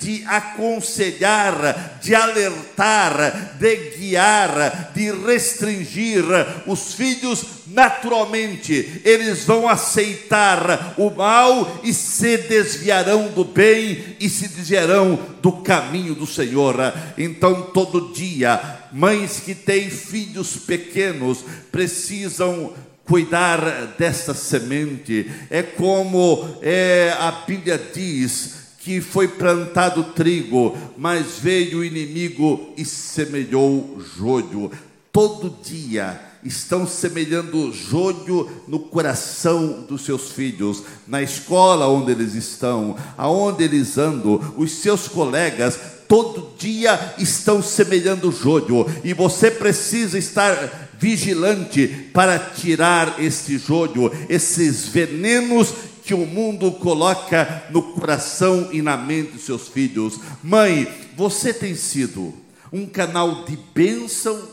de 0.00 0.24
aconselhar, 0.26 1.98
de 2.02 2.14
alertar, 2.14 3.56
de 3.58 3.76
guiar, 3.96 4.90
de 4.94 5.12
restringir 5.12 6.24
os 6.66 6.94
filhos, 6.94 7.44
naturalmente 7.68 9.02
eles 9.04 9.44
vão 9.44 9.68
aceitar 9.68 10.94
o 10.96 11.10
mal 11.10 11.80
e 11.84 11.92
se 11.92 12.36
desviarão 12.38 13.28
do 13.28 13.44
bem 13.44 14.16
e 14.18 14.28
se 14.28 14.48
desviarão 14.48 15.18
do 15.40 15.52
caminho 15.52 16.14
do 16.14 16.26
Senhor. 16.26 16.76
Então, 17.16 17.62
todo 17.72 18.12
dia, 18.12 18.77
mães 18.92 19.40
que 19.40 19.54
têm 19.54 19.90
filhos 19.90 20.56
pequenos 20.56 21.44
precisam 21.70 22.74
cuidar 23.04 23.94
desta 23.98 24.34
semente. 24.34 25.30
É 25.48 25.62
como 25.62 26.46
é, 26.60 27.14
a 27.18 27.30
Bíblia 27.30 27.80
diz 27.92 28.58
que 28.78 29.00
foi 29.00 29.28
plantado 29.28 30.02
trigo, 30.14 30.76
mas 30.96 31.38
veio 31.38 31.78
o 31.78 31.84
inimigo 31.84 32.72
e 32.76 32.84
semelhou 32.84 34.00
joio. 34.16 34.70
Todo 35.10 35.56
dia 35.62 36.20
estão 36.44 36.86
semelhando 36.86 37.72
joio 37.72 38.48
no 38.68 38.78
coração 38.78 39.84
dos 39.88 40.02
seus 40.02 40.30
filhos, 40.30 40.82
na 41.06 41.22
escola 41.22 41.88
onde 41.88 42.12
eles 42.12 42.34
estão, 42.34 42.96
aonde 43.16 43.64
eles 43.64 43.98
andam, 43.98 44.54
os 44.56 44.70
seus 44.70 45.08
colegas 45.08 45.78
todo 46.08 46.56
dia 46.56 47.14
estão 47.18 47.62
semelhando 47.62 48.32
joio, 48.32 48.86
e 49.04 49.12
você 49.12 49.50
precisa 49.50 50.18
estar 50.18 50.88
vigilante 50.98 51.86
para 52.12 52.38
tirar 52.38 53.22
este 53.22 53.58
joio, 53.58 54.10
esses 54.28 54.88
venenos 54.88 55.72
que 56.04 56.14
o 56.14 56.26
mundo 56.26 56.72
coloca 56.72 57.66
no 57.70 57.92
coração 57.92 58.70
e 58.72 58.80
na 58.80 58.96
mente 58.96 59.32
dos 59.32 59.42
seus 59.42 59.68
filhos. 59.68 60.18
Mãe, 60.42 60.90
você 61.14 61.52
tem 61.52 61.74
sido 61.74 62.34
um 62.72 62.86
canal 62.86 63.44
de 63.44 63.56
bênção 63.74 64.48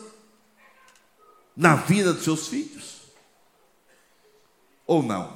na 1.55 1.75
vida 1.75 2.13
dos 2.13 2.25
seus 2.25 2.49
filhos? 2.49 2.95
Ou 4.85 5.01
não? 5.01 5.33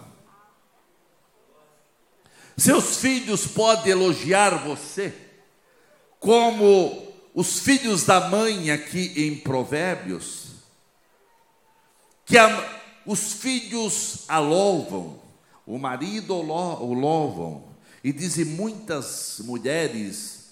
Seus 2.58 2.98
filhos 2.98 3.48
podem 3.48 3.94
elogiar 3.94 4.50
você, 4.66 5.14
como 6.20 7.08
os 7.34 7.60
filhos 7.60 8.04
da 8.04 8.30
mãe 8.30 8.72
aqui 8.72 9.14
em 9.16 9.36
Provérbios 9.38 10.50
que 12.30 12.38
a, 12.38 12.82
os 13.08 13.34
filhos 13.34 14.26
a 14.28 14.38
louvam, 14.38 15.20
o 15.66 15.80
marido 15.80 16.36
o 16.36 16.94
louvam, 16.94 17.64
e 18.04 18.14
dizem 18.14 18.46
muitas 18.46 19.42
mulheres 19.46 20.52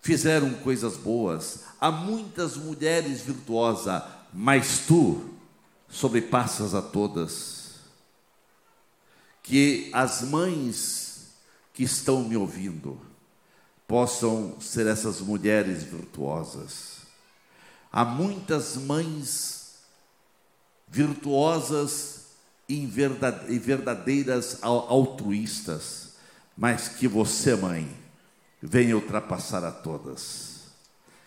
fizeram 0.00 0.54
coisas 0.54 0.96
boas, 0.96 1.64
há 1.80 1.90
muitas 1.90 2.56
mulheres 2.56 3.22
virtuosas, 3.22 4.04
mas 4.32 4.86
tu 4.86 5.34
sobrepassas 5.88 6.72
a 6.72 6.80
todas. 6.80 7.80
Que 9.42 9.90
as 9.92 10.22
mães 10.22 11.34
que 11.74 11.82
estão 11.82 12.22
me 12.22 12.36
ouvindo 12.36 13.07
possam 13.88 14.60
ser 14.60 14.86
essas 14.86 15.18
mulheres 15.20 15.82
virtuosas. 15.82 16.98
Há 17.90 18.04
muitas 18.04 18.76
mães 18.76 19.78
virtuosas 20.86 22.26
e 22.68 22.86
verdadeiras 22.86 24.58
altruístas, 24.62 26.12
mas 26.54 26.88
que 26.88 27.08
você, 27.08 27.56
mãe, 27.56 27.90
venha 28.60 28.94
ultrapassar 28.94 29.64
a 29.64 29.72
todas. 29.72 30.64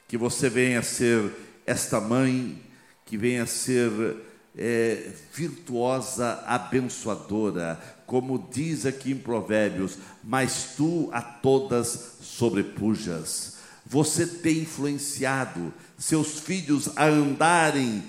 Que 0.08 0.16
você 0.16 0.48
venha 0.48 0.84
ser 0.84 1.34
esta 1.66 2.00
mãe, 2.00 2.62
que 3.06 3.18
venha 3.18 3.48
ser 3.48 4.18
é, 4.58 5.12
virtuosa, 5.34 6.44
abençoadora, 6.46 7.80
como 8.06 8.50
diz 8.52 8.86
aqui 8.86 9.12
em 9.12 9.18
Provérbios, 9.18 9.98
mas 10.24 10.74
tu 10.76 11.10
a 11.14 11.22
todas 11.22 12.18
sobrepujas. 12.22 13.58
Você 13.86 14.26
tem 14.28 14.60
influenciado 14.60 15.74
seus 15.98 16.40
filhos 16.40 16.90
a 16.96 17.06
andarem 17.06 18.04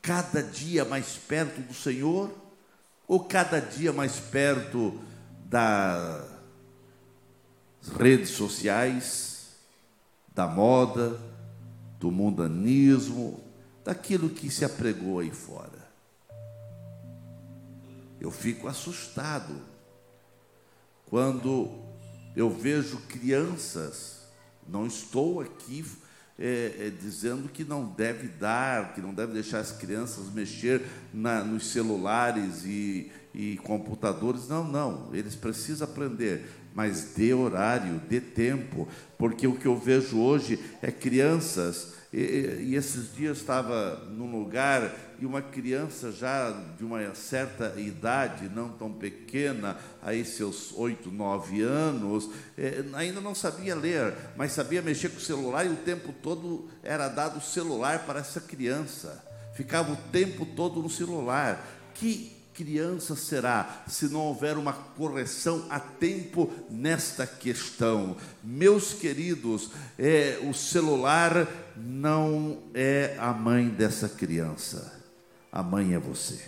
cada 0.00 0.42
dia 0.42 0.84
mais 0.84 1.16
perto 1.16 1.60
do 1.60 1.74
Senhor 1.74 2.32
ou 3.06 3.20
cada 3.20 3.60
dia 3.60 3.92
mais 3.92 4.16
perto 4.16 4.98
das 5.44 6.24
redes 7.98 8.30
sociais, 8.30 9.48
da 10.34 10.46
moda, 10.46 11.18
do 11.98 12.10
mundanismo, 12.10 13.42
daquilo 13.84 14.28
que 14.28 14.50
se 14.50 14.64
apregou 14.64 15.18
aí 15.18 15.30
fora? 15.30 15.87
Eu 18.20 18.30
fico 18.30 18.66
assustado 18.66 19.54
quando 21.06 21.70
eu 22.36 22.50
vejo 22.50 22.98
crianças, 23.08 24.26
não 24.68 24.86
estou 24.86 25.40
aqui 25.40 25.84
é, 26.38 26.74
é, 26.78 26.90
dizendo 26.90 27.48
que 27.48 27.64
não 27.64 27.86
deve 27.86 28.28
dar, 28.28 28.94
que 28.94 29.00
não 29.00 29.12
deve 29.12 29.32
deixar 29.32 29.58
as 29.58 29.72
crianças 29.72 30.32
mexer 30.32 30.82
na, 31.12 31.42
nos 31.42 31.66
celulares 31.66 32.64
e, 32.64 33.10
e 33.34 33.56
computadores. 33.58 34.48
Não, 34.48 34.62
não, 34.62 35.10
eles 35.12 35.34
precisam 35.34 35.88
aprender, 35.88 36.48
mas 36.74 37.14
dê 37.16 37.34
horário, 37.34 38.00
dê 38.08 38.20
tempo, 38.20 38.86
porque 39.16 39.46
o 39.46 39.56
que 39.56 39.66
eu 39.66 39.76
vejo 39.76 40.18
hoje 40.18 40.58
é 40.80 40.92
crianças 40.92 41.97
e, 42.12 42.68
e, 42.68 42.74
esses 42.74 43.14
dias 43.14 43.36
estava 43.36 43.96
num 44.10 44.30
lugar 44.30 44.94
e 45.20 45.26
uma 45.26 45.42
criança 45.42 46.10
já 46.10 46.50
de 46.78 46.84
uma 46.84 47.14
certa 47.14 47.78
idade, 47.78 48.48
não 48.48 48.70
tão 48.70 48.90
pequena, 48.90 49.76
aí 50.00 50.24
seus 50.24 50.72
oito, 50.72 51.10
nove 51.10 51.60
anos, 51.60 52.30
eh, 52.56 52.82
ainda 52.94 53.20
não 53.20 53.34
sabia 53.34 53.74
ler, 53.74 54.14
mas 54.36 54.52
sabia 54.52 54.80
mexer 54.80 55.10
com 55.10 55.18
o 55.18 55.20
celular 55.20 55.66
e 55.66 55.68
o 55.68 55.76
tempo 55.76 56.14
todo 56.22 56.70
era 56.82 57.08
dado 57.08 57.38
o 57.38 57.42
celular 57.42 58.06
para 58.06 58.20
essa 58.20 58.40
criança. 58.40 59.22
Ficava 59.54 59.92
o 59.92 59.96
tempo 60.10 60.46
todo 60.46 60.80
no 60.80 60.88
celular. 60.88 61.66
Que 61.92 62.37
criança 62.58 63.14
será 63.14 63.84
se 63.86 64.08
não 64.08 64.18
houver 64.18 64.58
uma 64.58 64.72
correção 64.72 65.64
a 65.70 65.78
tempo 65.78 66.52
nesta 66.68 67.24
questão? 67.24 68.16
Meus 68.42 68.92
queridos, 68.92 69.70
é, 69.96 70.40
o 70.42 70.52
celular 70.52 71.46
não 71.76 72.58
é 72.74 73.16
a 73.20 73.32
mãe 73.32 73.68
dessa 73.68 74.08
criança, 74.08 74.92
a 75.52 75.62
mãe 75.62 75.94
é 75.94 76.00
você. 76.00 76.40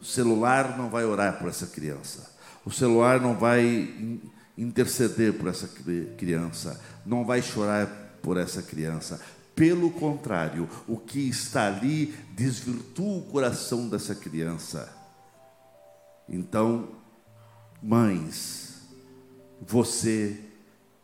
O 0.00 0.04
celular 0.04 0.78
não 0.78 0.88
vai 0.88 1.04
orar 1.04 1.38
por 1.38 1.50
essa 1.50 1.66
criança, 1.66 2.34
o 2.64 2.70
celular 2.70 3.20
não 3.20 3.36
vai 3.36 3.94
interceder 4.56 5.34
por 5.34 5.48
essa 5.48 5.68
criança, 6.16 6.80
não 7.04 7.22
vai 7.22 7.42
chorar 7.42 7.86
por 8.22 8.38
essa 8.38 8.62
criança. 8.62 9.20
Pelo 9.54 9.90
contrário, 9.90 10.68
o 10.88 10.96
que 10.96 11.20
está 11.28 11.68
ali 11.68 12.06
desvirtua 12.32 13.18
o 13.18 13.22
coração 13.22 13.88
dessa 13.88 14.14
criança. 14.14 14.92
Então, 16.28 16.88
mães, 17.80 18.80
você 19.60 20.40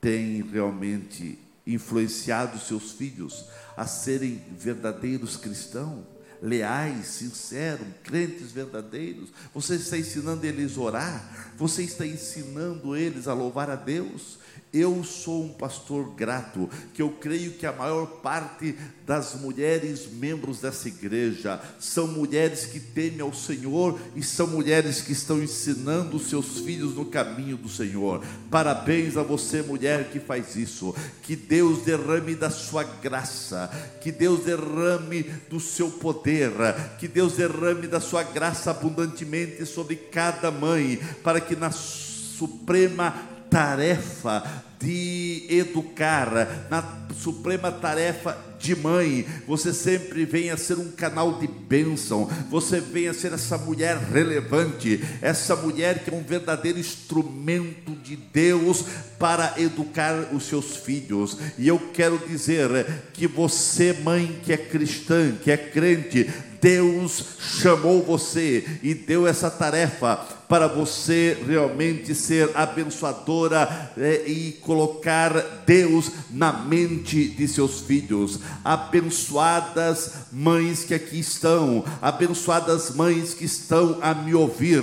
tem 0.01 0.43
realmente 0.43 1.39
influenciado 1.67 2.59
seus 2.59 2.93
filhos 2.93 3.45
a 3.77 3.87
serem 3.87 4.43
verdadeiros 4.59 5.37
cristãos, 5.37 6.05
leais, 6.43 7.07
sinceros, 7.07 7.87
crentes 8.03 8.51
verdadeiros. 8.51 9.31
Você 9.55 9.77
está 9.77 9.97
ensinando 9.97 10.45
eles 10.45 10.77
a 10.77 10.81
orar, 10.81 11.53
você 11.57 11.83
está 11.83 12.05
ensinando 12.05 12.97
eles 12.97 13.29
a 13.29 13.35
louvar 13.35 13.71
a 13.71 13.77
Deus, 13.77 14.40
eu 14.73 15.03
sou 15.03 15.45
um 15.45 15.49
pastor 15.49 16.15
grato, 16.15 16.69
que 16.95 17.03
eu 17.03 17.11
creio 17.11 17.53
que 17.53 17.67
a 17.67 17.73
maior 17.73 18.07
parte 18.07 18.77
das 19.05 19.35
mulheres 19.35 20.09
membros 20.13 20.61
dessa 20.61 20.87
igreja 20.87 21.61
são 21.81 22.07
mulheres 22.07 22.67
que 22.67 22.79
temem 22.79 23.21
ao 23.21 23.35
Senhor 23.35 23.99
e 24.15 24.23
são 24.23 24.47
mulheres 24.47 25.01
que 25.01 25.13
estão 25.13 25.43
ensinando 25.43 26.17
os 26.17 26.29
seus 26.29 26.61
filhos 26.61 26.95
no 26.95 27.05
caminho 27.05 27.57
do 27.57 27.69
Senhor. 27.69 28.25
Parabéns 28.49 29.17
a 29.17 29.23
você, 29.23 29.63
mulher, 29.63 30.11
que 30.11 30.21
faz 30.21 30.55
isso. 30.55 30.95
Que 31.23 31.35
Deus 31.35 31.83
derrame 31.83 32.37
da 32.37 32.51
sua 32.51 32.85
graça, 32.85 33.69
que 34.01 34.13
Deus 34.13 34.45
derrame 34.45 35.25
do 35.49 35.59
seu 35.59 35.91
poder, 35.91 36.53
que 36.99 37.09
Deus 37.09 37.33
derrame 37.33 37.89
da 37.89 38.01
sua 38.01 38.23
graça 38.23 38.71
abundantemente 38.71 39.67
sobre 39.67 39.97
cada 39.97 40.53
mãe, 40.53 41.01
para 41.25 41.41
que 41.41 41.57
na 41.57 41.73
suprema 41.73 43.30
tarefa 43.51 44.65
de 44.81 45.45
educar, 45.51 46.67
na 46.71 46.83
suprema 47.15 47.71
tarefa 47.71 48.37
de 48.59 48.75
mãe, 48.75 49.27
você 49.47 49.75
sempre 49.75 50.25
vem 50.25 50.51
a 50.51 50.57
ser 50.57 50.79
um 50.79 50.91
canal 50.91 51.39
de 51.39 51.47
bênção, 51.47 52.29
você 52.51 52.81
vem 52.81 53.09
a 53.09 53.15
ser 53.15 53.33
essa 53.33 53.59
mulher 53.59 53.97
relevante, 53.97 55.03
essa 55.21 55.55
mulher 55.55 56.03
que 56.03 56.11
é 56.11 56.15
um 56.15 56.23
verdadeiro 56.23 56.79
instrumento 56.79 57.93
de 58.03 58.17
Deus 58.17 58.85
para 59.19 59.55
educar 59.59 60.29
os 60.33 60.45
seus 60.45 60.77
filhos. 60.77 61.37
E 61.59 61.69
eu 61.69 61.79
quero 61.93 62.19
dizer 62.27 62.87
que 63.13 63.27
você, 63.27 63.93
mãe 63.93 64.41
que 64.43 64.53
é 64.53 64.57
cristã, 64.57 65.33
que 65.43 65.51
é 65.51 65.57
crente, 65.59 66.31
Deus 66.61 67.25
chamou 67.39 68.03
você 68.03 68.65
e 68.83 68.95
deu 68.95 69.27
essa 69.27 69.51
tarefa 69.51 70.40
para 70.51 70.67
você 70.67 71.39
realmente 71.47 72.13
ser 72.13 72.51
abençoadora 72.57 73.93
é, 73.97 74.25
e 74.27 74.59
colocar 74.61 75.63
Deus 75.65 76.11
na 76.29 76.53
mente 76.53 77.29
de 77.29 77.47
seus 77.47 77.83
filhos. 77.83 78.41
Abençoadas 78.65 80.11
mães 80.33 80.83
que 80.83 80.93
aqui 80.93 81.21
estão, 81.21 81.85
abençoadas 82.03 82.97
mães 82.97 83.33
que 83.33 83.45
estão 83.45 83.99
a 84.03 84.13
me 84.13 84.35
ouvir, 84.35 84.83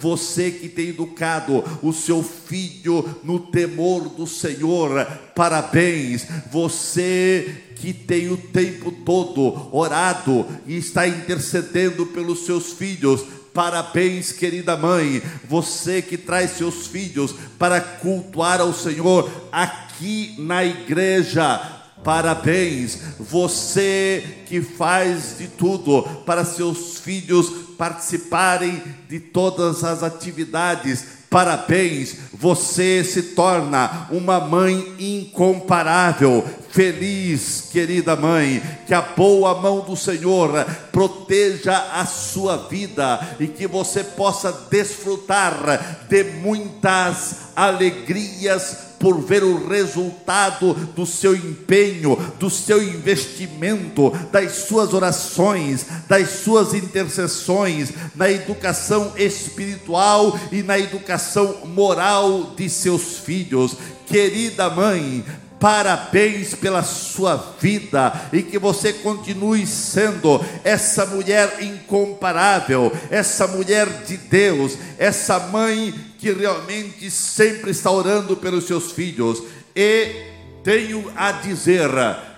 você 0.00 0.50
que 0.50 0.66
tem 0.66 0.88
educado 0.88 1.62
o 1.82 1.92
seu 1.92 2.22
filho 2.22 3.20
no 3.22 3.38
temor 3.38 4.08
do 4.08 4.26
Senhor, 4.26 5.06
parabéns, 5.34 6.26
você 6.50 7.64
que 7.76 7.92
tem 7.92 8.30
o 8.30 8.36
tempo 8.36 8.92
todo 9.04 9.68
orado 9.76 10.46
e 10.66 10.76
está 10.76 11.06
intercedendo 11.06 12.06
pelos 12.06 12.46
seus 12.46 12.72
filhos. 12.72 13.41
Parabéns, 13.52 14.32
querida 14.32 14.76
mãe, 14.76 15.22
você 15.48 16.00
que 16.00 16.16
traz 16.16 16.52
seus 16.52 16.86
filhos 16.86 17.34
para 17.58 17.80
cultuar 17.80 18.60
ao 18.60 18.72
Senhor 18.72 19.30
aqui 19.50 20.34
na 20.38 20.64
igreja. 20.64 21.58
Parabéns, 22.02 22.98
você 23.20 24.44
que 24.46 24.60
faz 24.60 25.36
de 25.38 25.46
tudo 25.48 26.02
para 26.24 26.44
seus 26.44 26.98
filhos 26.98 27.50
participarem 27.76 28.82
de 29.08 29.20
todas 29.20 29.84
as 29.84 30.02
atividades 30.02 31.21
Parabéns, 31.32 32.16
você 32.34 33.02
se 33.02 33.22
torna 33.34 34.06
uma 34.10 34.38
mãe 34.38 34.94
incomparável. 34.98 36.44
Feliz, 36.68 37.68
querida 37.72 38.14
mãe, 38.14 38.62
que 38.86 38.92
a 38.92 39.00
boa 39.00 39.58
mão 39.58 39.80
do 39.80 39.96
Senhor 39.96 40.62
proteja 40.92 41.74
a 41.94 42.04
sua 42.04 42.68
vida 42.68 43.18
e 43.40 43.46
que 43.46 43.66
você 43.66 44.04
possa 44.04 44.52
desfrutar 44.70 46.04
de 46.06 46.22
muitas 46.22 47.52
alegrias 47.56 48.91
por 49.02 49.20
ver 49.20 49.42
o 49.42 49.66
resultado 49.66 50.74
do 50.94 51.04
seu 51.04 51.34
empenho, 51.34 52.16
do 52.38 52.48
seu 52.48 52.80
investimento, 52.80 54.10
das 54.30 54.52
suas 54.52 54.94
orações, 54.94 55.84
das 56.08 56.30
suas 56.30 56.72
intercessões, 56.72 57.90
na 58.14 58.30
educação 58.30 59.12
espiritual 59.16 60.38
e 60.52 60.62
na 60.62 60.78
educação 60.78 61.66
moral 61.66 62.54
de 62.56 62.70
seus 62.70 63.18
filhos. 63.18 63.76
Querida 64.06 64.70
mãe, 64.70 65.24
Parabéns 65.58 66.56
pela 66.56 66.82
sua 66.82 67.36
vida 67.60 68.12
e 68.32 68.42
que 68.42 68.58
você 68.58 68.92
continue 68.92 69.64
sendo 69.64 70.44
essa 70.64 71.06
mulher 71.06 71.58
incomparável, 71.62 72.92
essa 73.08 73.46
mulher 73.46 73.86
de 74.04 74.16
Deus, 74.16 74.76
essa 74.98 75.38
mãe 75.38 75.94
que 76.22 76.30
realmente 76.30 77.10
sempre 77.10 77.72
está 77.72 77.90
orando 77.90 78.36
pelos 78.36 78.68
seus 78.68 78.92
filhos. 78.92 79.42
E 79.74 80.22
tenho 80.62 81.12
a 81.16 81.32
dizer 81.32 81.90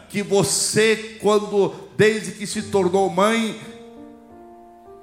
que 0.09 0.23
você, 0.23 1.19
quando 1.21 1.75
desde 1.95 2.33
que 2.33 2.47
se 2.47 2.63
tornou 2.63 3.11
mãe, 3.11 3.61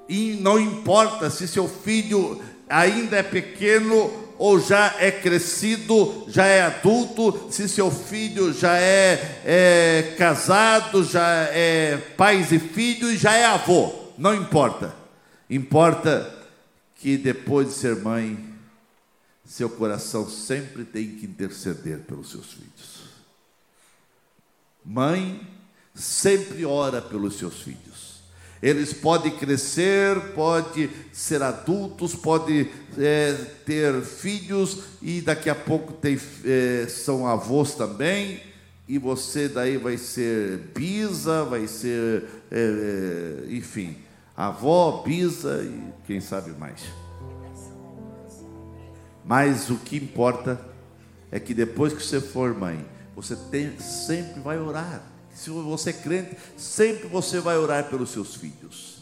e 0.10 0.36
não 0.42 0.60
importa 0.60 1.30
se 1.30 1.48
seu 1.48 1.68
filho 1.68 2.42
ainda 2.68 3.18
é 3.18 3.24
pequeno 3.24 4.12
ou 4.40 4.60
já 4.60 4.96
é 4.98 5.12
crescido, 5.12 6.26
já 6.28 6.48
é 6.48 6.64
adulto, 6.64 7.52
se 7.52 7.70
seu 7.70 7.92
filho 7.92 8.52
já 8.52 8.80
é, 8.80 9.42
é 9.46 10.16
casado, 10.18 11.04
já 11.04 11.44
é 11.52 11.98
pais 12.18 12.52
e 12.52 12.58
filhos, 12.58 13.20
já 13.20 13.36
é 13.36 13.46
avô, 13.46 13.94
não 14.18 14.34
importa. 14.34 14.92
Importa 15.48 16.36
que 16.96 17.16
depois 17.16 17.68
de 17.68 17.74
ser 17.74 17.98
mãe, 17.98 18.51
seu 19.52 19.70
coração 19.70 20.30
sempre 20.30 20.86
tem 20.86 21.10
que 21.10 21.26
interceder 21.26 22.00
pelos 22.00 22.32
seus 22.32 22.54
filhos. 22.54 23.02
Mãe 24.84 25.46
sempre 25.94 26.64
ora 26.64 27.02
pelos 27.02 27.38
seus 27.38 27.60
filhos. 27.62 28.22
Eles 28.64 28.94
podem 28.94 29.30
crescer, 29.30 30.18
podem 30.36 30.90
ser 31.12 31.42
adultos, 31.42 32.16
podem 32.16 32.72
é, 32.98 33.34
ter 33.66 34.02
filhos 34.04 34.84
e 35.02 35.20
daqui 35.20 35.50
a 35.50 35.56
pouco 35.56 35.92
tem, 35.92 36.18
é, 36.46 36.88
são 36.88 37.28
avós 37.28 37.76
também. 37.76 38.42
E 38.88 38.98
você 38.98 39.50
daí 39.50 39.76
vai 39.76 39.98
ser 39.98 40.60
bisa, 40.74 41.44
vai 41.44 41.68
ser, 41.68 42.24
é, 42.50 43.44
é 43.50 43.54
enfim, 43.54 43.98
avó, 44.34 45.04
bisa 45.06 45.62
e 45.62 45.92
quem 46.08 46.22
sabe 46.22 46.52
mais. 46.52 47.01
Mas 49.24 49.70
o 49.70 49.78
que 49.78 49.98
importa 49.98 50.60
é 51.32 51.40
que 51.40 51.54
depois 51.54 51.94
que 51.94 52.04
você 52.04 52.20
for 52.20 52.54
mãe, 52.54 52.86
você 53.16 53.36
tem, 53.36 53.80
sempre 53.80 54.42
vai 54.42 54.58
orar 54.58 55.12
se 55.34 55.50
você 55.50 55.92
é 55.92 55.94
crente, 55.94 56.38
sempre 56.58 57.08
você 57.08 57.40
vai 57.40 57.58
orar 57.58 57.90
pelos 57.90 58.12
seus 58.12 58.36
filhos. 58.36 59.02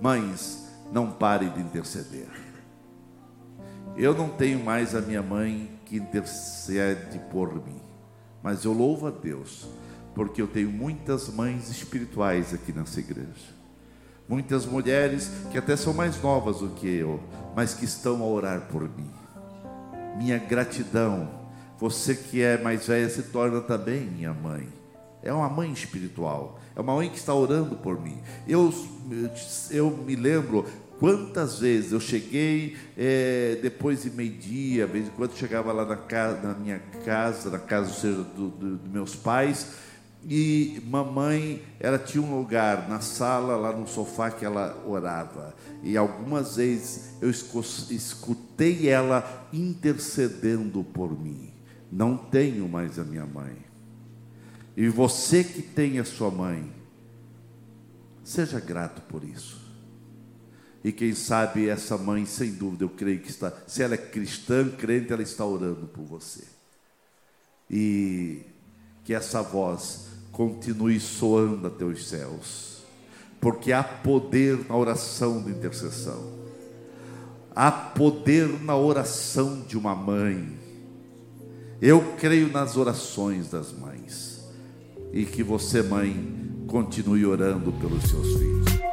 Mães, 0.00 0.66
não 0.92 1.12
pare 1.12 1.48
de 1.50 1.60
interceder. 1.60 2.28
Eu 3.96 4.14
não 4.14 4.30
tenho 4.30 4.64
mais 4.64 4.94
a 4.94 5.00
minha 5.00 5.22
mãe 5.22 5.70
que 5.84 5.96
intercede 5.96 7.18
por 7.30 7.54
mim, 7.54 7.80
mas 8.42 8.64
eu 8.64 8.72
louvo 8.72 9.06
a 9.06 9.10
Deus, 9.10 9.68
porque 10.14 10.40
eu 10.40 10.46
tenho 10.46 10.70
muitas 10.70 11.28
mães 11.28 11.68
espirituais 11.68 12.54
aqui 12.54 12.72
nessa 12.72 13.00
igreja. 13.00 13.60
Muitas 14.28 14.64
mulheres 14.64 15.30
que 15.50 15.58
até 15.58 15.76
são 15.76 15.92
mais 15.92 16.22
novas 16.22 16.60
do 16.60 16.70
que 16.70 16.86
eu, 16.86 17.20
mas 17.54 17.74
que 17.74 17.84
estão 17.84 18.22
a 18.22 18.26
orar 18.26 18.68
por 18.68 18.82
mim. 18.82 19.10
Minha 20.16 20.38
gratidão. 20.38 21.40
Você 21.78 22.14
que 22.14 22.42
é 22.42 22.58
mais 22.58 22.86
velha 22.86 23.08
se 23.08 23.22
torna 23.24 23.60
também 23.60 24.00
minha 24.00 24.34
mãe 24.34 24.80
é 25.22 25.32
uma 25.32 25.48
mãe 25.48 25.72
espiritual. 25.72 26.58
É 26.74 26.80
uma 26.80 26.94
mãe 26.94 27.08
que 27.08 27.18
está 27.18 27.34
orando 27.34 27.76
por 27.76 28.00
mim. 28.00 28.18
Eu, 28.46 28.72
eu 29.70 29.90
me 29.90 30.16
lembro 30.16 30.64
quantas 30.98 31.58
vezes 31.58 31.92
eu 31.92 32.00
cheguei 32.00 32.76
é, 32.96 33.58
depois 33.62 34.02
de 34.02 34.10
meio-dia, 34.10 34.86
vez 34.86 35.08
em 35.08 35.10
quando 35.10 35.34
chegava 35.34 35.72
lá 35.72 35.84
na, 35.84 35.96
casa, 35.96 36.40
na 36.40 36.54
minha 36.54 36.78
casa, 37.04 37.50
na 37.50 37.58
casa 37.58 37.92
seja, 37.92 38.22
dos 38.22 38.52
do, 38.52 38.76
do 38.76 38.88
meus 38.88 39.14
pais, 39.14 39.72
e 40.28 40.82
mamãe, 40.86 41.62
ela 41.78 41.98
tinha 41.98 42.22
um 42.22 42.38
lugar 42.38 42.88
na 42.88 43.00
sala, 43.00 43.56
lá 43.56 43.72
no 43.72 43.88
sofá 43.88 44.30
que 44.30 44.44
ela 44.44 44.82
orava. 44.86 45.54
E 45.82 45.96
algumas 45.96 46.56
vezes 46.56 47.14
eu 47.20 47.30
escutei 47.30 48.88
ela 48.88 49.48
intercedendo 49.52 50.84
por 50.84 51.18
mim. 51.18 51.50
Não 51.90 52.16
tenho 52.16 52.68
mais 52.68 52.98
a 52.98 53.04
minha 53.04 53.26
mãe 53.26 53.70
e 54.76 54.88
você 54.88 55.44
que 55.44 55.60
tem 55.60 55.98
a 55.98 56.04
sua 56.04 56.30
mãe, 56.30 56.72
seja 58.24 58.58
grato 58.60 59.02
por 59.02 59.22
isso. 59.22 59.60
E 60.82 60.90
quem 60.90 61.14
sabe 61.14 61.68
essa 61.68 61.98
mãe, 61.98 62.24
sem 62.24 62.52
dúvida, 62.52 62.84
eu 62.84 62.88
creio 62.88 63.20
que 63.20 63.28
está, 63.28 63.52
se 63.66 63.82
ela 63.82 63.92
é 63.92 63.98
cristã, 63.98 64.70
crente, 64.70 65.12
ela 65.12 65.22
está 65.22 65.44
orando 65.44 65.86
por 65.86 66.04
você. 66.04 66.44
E 67.68 68.42
que 69.04 69.12
essa 69.12 69.42
voz 69.42 70.06
continue 70.32 70.98
soando 71.00 71.66
até 71.66 71.84
os 71.84 72.08
céus, 72.08 72.82
porque 73.40 73.72
há 73.72 73.82
poder 73.82 74.66
na 74.68 74.76
oração 74.76 75.42
de 75.42 75.50
intercessão, 75.50 76.22
há 77.54 77.70
poder 77.70 78.48
na 78.62 78.76
oração 78.76 79.62
de 79.66 79.76
uma 79.76 79.94
mãe. 79.94 80.58
Eu 81.80 82.14
creio 82.18 82.50
nas 82.52 82.76
orações 82.76 83.50
das 83.50 83.72
mães 83.72 84.44
e 85.12 85.24
que 85.24 85.42
você, 85.42 85.82
mãe, 85.82 86.64
continue 86.66 87.24
orando 87.26 87.72
pelos 87.72 88.04
seus 88.04 88.26
filhos. 88.36 88.89